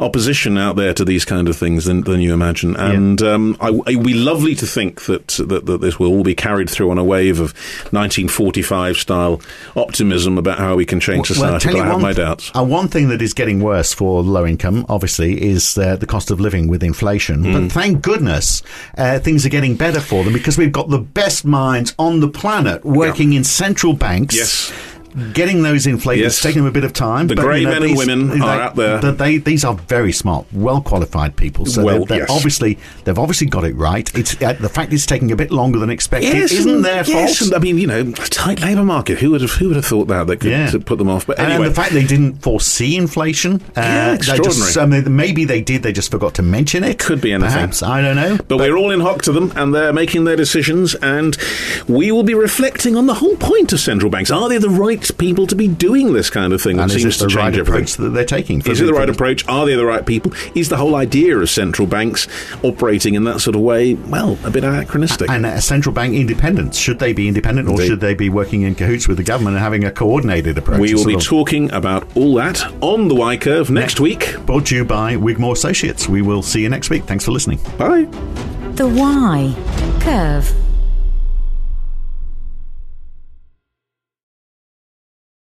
opposition 0.00 0.56
out 0.58 0.76
there 0.76 0.94
to 0.94 1.04
these 1.04 1.24
kind 1.24 1.48
of 1.48 1.56
things 1.56 1.84
than, 1.84 2.02
than 2.02 2.20
you 2.20 2.32
imagine. 2.32 2.74
And 2.76 3.20
um, 3.22 3.56
I, 3.60 3.68
it 3.68 3.96
would 3.96 4.06
be 4.06 4.14
lovely 4.14 4.54
to 4.56 4.66
think 4.66 5.02
that, 5.02 5.28
that 5.28 5.66
that 5.66 5.80
this 5.80 5.98
will 5.98 6.08
all 6.08 6.22
be 6.22 6.34
carried 6.34 6.70
through 6.70 6.90
on 6.90 6.98
a 6.98 7.04
wave 7.04 7.38
of 7.38 7.52
1945 7.92 8.96
style 8.96 9.40
optimism 9.76 10.38
about 10.38 10.58
how 10.58 10.74
we 10.74 10.86
can 10.86 11.00
change 11.00 11.28
society. 11.28 11.68
tell 11.68 11.74
but 11.74 11.82
I 11.82 11.86
have 11.86 12.00
my 12.00 12.12
doubts. 12.12 12.50
Uh, 12.56 12.64
one 12.64 12.88
thing 12.88 13.08
that 13.08 13.22
is 13.22 13.34
getting 13.34 13.60
worse 13.60 13.92
for 13.92 14.22
low 14.22 14.46
income, 14.46 14.86
obviously, 14.88 15.40
is 15.42 15.76
uh, 15.76 15.96
the 15.96 16.06
cost 16.06 16.30
of 16.30 16.40
living 16.40 16.68
with 16.68 16.82
inflation. 16.82 17.44
Hmm. 17.44 17.52
But 17.52 17.72
thank 17.72 18.02
goodness 18.02 18.62
uh, 18.96 19.18
things 19.20 19.44
are 19.44 19.50
getting 19.50 19.76
better 19.76 20.00
for 20.00 20.24
them 20.24 20.32
because 20.32 20.56
we've 20.56 20.72
got 20.72 20.88
the 20.88 20.98
best 20.98 21.44
minds 21.44 21.94
on 21.98 22.20
the 22.20 22.28
planet 22.28 22.84
working 22.84 23.34
in 23.34 23.44
central 23.44 23.92
banks. 23.92 24.36
Yes. 24.36 24.72
Getting 25.33 25.62
those 25.62 25.87
inflated, 25.87 26.25
Yes. 26.25 26.40
taking 26.40 26.62
them 26.62 26.68
a 26.68 26.73
bit 26.73 26.85
of 26.85 26.92
time. 26.92 27.27
The 27.27 27.35
but, 27.35 27.42
grey 27.42 27.61
you 27.61 27.64
know, 27.66 27.73
men 27.73 27.83
and 27.83 27.90
these- 27.90 27.99
women 27.99 28.29
they- 28.29 28.44
are 28.44 28.61
out 28.61 28.77
there. 28.77 29.01
but 29.01 29.18
They, 29.18 29.38
these 29.38 29.64
are 29.64 29.75
very 29.88 30.12
smart, 30.12 30.46
well 30.53 30.81
qualified 30.81 31.37
people. 31.37 31.66
So 31.66 31.83
Well, 31.85 31.99
they're, 31.99 32.07
they're 32.07 32.18
yes. 32.20 32.31
obviously 32.31 32.79
they've 33.05 33.18
obviously 33.18 33.46
got 33.49 33.64
it 33.64 33.75
right. 33.77 34.11
It's 34.16 34.40
uh, 34.42 34.55
the 34.55 34.68
fact 34.68 34.92
it's 34.92 35.07
taking 35.07 35.31
a 35.33 35.37
bit 35.37 35.51
longer 35.51 35.79
than 35.79 35.90
expected. 35.90 36.35
isn't 36.35 36.83
their 36.83 37.05
yes, 37.05 37.38
fault. 37.38 37.40
and 37.49 37.55
I 37.55 37.59
mean, 37.59 37.79
you 37.79 37.87
know, 37.87 38.11
tight 38.12 38.61
labour 38.61 38.85
market. 38.85 39.18
Who 39.18 39.33
would 39.33 39.40
have 39.42 39.51
who 39.53 39.68
would 39.68 39.77
have 39.77 39.85
thought 39.87 40.09
that 40.09 40.27
that 40.27 40.37
could 40.40 40.51
Yeah. 40.51 40.73
put 40.85 40.99
them 40.99 41.09
off? 41.09 41.27
But 41.27 41.38
And- 41.38 41.53
anyway, 41.53 41.66
And 41.66 41.75
the 41.75 41.81
fact 41.81 41.92
they 41.92 42.05
didn't 42.05 42.42
foresee 42.42 42.96
inflation. 42.96 43.61
Uh, 43.77 43.81
Yeah, 43.81 44.11
they 44.12 44.16
just- 44.18 44.46
extraordinary. 44.59 45.01
I 45.01 45.03
mean, 45.03 45.16
maybe 45.16 45.44
they 45.44 45.61
did, 45.61 45.83
they 45.83 45.92
just 45.92 46.11
forgot 46.11 46.35
to 46.35 46.42
mention 46.42 46.85
it. 46.85 46.99
Could 46.99 47.20
be 47.20 47.33
anything. 47.33 47.53
Perhaps. 47.53 47.83
I 47.83 48.01
don't 48.01 48.16
know. 48.16 48.38
But, 48.49 48.59
we're 48.59 48.77
all 48.77 48.90
in 48.90 49.01
hock 49.01 49.23
to 49.23 49.33
them, 49.33 49.53
and 49.57 49.75
they're 49.75 49.92
making 49.92 50.25
their 50.25 50.37
decisions, 50.37 50.94
and 50.96 51.37
we 51.88 52.12
will 52.12 52.23
be 52.23 52.35
reflecting 52.35 52.96
on 52.96 53.07
the 53.07 53.14
whole 53.14 53.37
point 53.37 53.73
of 53.73 53.81
central 53.81 54.11
banks. 54.11 54.31
Are 54.31 54.49
they 54.49 54.59
the 54.59 54.68
right 54.70 54.99
people 55.10 55.46
to 55.46 55.54
be 55.54 55.68
doing 55.68 56.12
this 56.12 56.30
kind 56.30 56.52
of 56.52 56.60
thing 56.60 56.76
that 56.76 56.84
and 56.84 56.92
is 56.92 57.02
seems 57.02 57.16
it 57.16 57.18
to 57.18 57.24
the 57.24 57.30
change 57.30 57.36
right 57.36 57.46
everything? 57.54 57.74
approach 57.74 57.94
that 57.94 58.10
they're 58.10 58.24
taking? 58.24 58.60
Is 58.62 58.80
it 58.80 58.84
the 58.84 58.92
right 58.92 59.08
approach? 59.08 59.46
Are 59.48 59.66
they 59.66 59.74
the 59.76 59.84
right 59.86 60.04
people? 60.04 60.32
Is 60.54 60.68
the 60.68 60.76
whole 60.76 60.94
idea 60.94 61.38
of 61.38 61.48
central 61.48 61.86
banks 61.86 62.26
operating 62.62 63.14
in 63.14 63.24
that 63.24 63.40
sort 63.40 63.56
of 63.56 63.62
way, 63.62 63.94
well, 63.94 64.38
a 64.44 64.50
bit 64.50 64.64
anachronistic? 64.64 65.30
And 65.30 65.46
a 65.46 65.60
central 65.60 65.94
bank 65.94 66.14
independence. 66.14 66.76
Should 66.78 66.98
they 66.98 67.12
be 67.12 67.28
independent 67.28 67.68
or 67.68 67.72
Indeed. 67.72 67.86
should 67.86 68.00
they 68.00 68.14
be 68.14 68.28
working 68.28 68.62
in 68.62 68.74
cahoots 68.74 69.08
with 69.08 69.16
the 69.16 69.22
government 69.24 69.56
and 69.56 69.62
having 69.62 69.84
a 69.84 69.90
coordinated 69.90 70.58
approach? 70.58 70.80
we 70.80 70.94
will 70.94 71.04
be 71.04 71.14
of 71.14 71.22
talking 71.24 71.70
about 71.72 72.06
all 72.16 72.34
that 72.34 72.62
on 72.82 73.08
the 73.08 73.14
Why 73.14 73.36
Curve 73.36 73.70
next 73.70 74.00
week. 74.00 74.36
Brought 74.46 74.66
to 74.66 74.76
you 74.76 74.84
by 74.84 75.16
Wigmore 75.16 75.52
Associates. 75.54 76.08
We 76.08 76.22
will 76.22 76.42
see 76.42 76.62
you 76.62 76.68
next 76.68 76.90
week. 76.90 77.04
Thanks 77.04 77.24
for 77.24 77.32
listening. 77.32 77.58
Bye. 77.78 78.04
The 78.74 78.88
Why 78.88 79.54
Curve. 80.00 80.52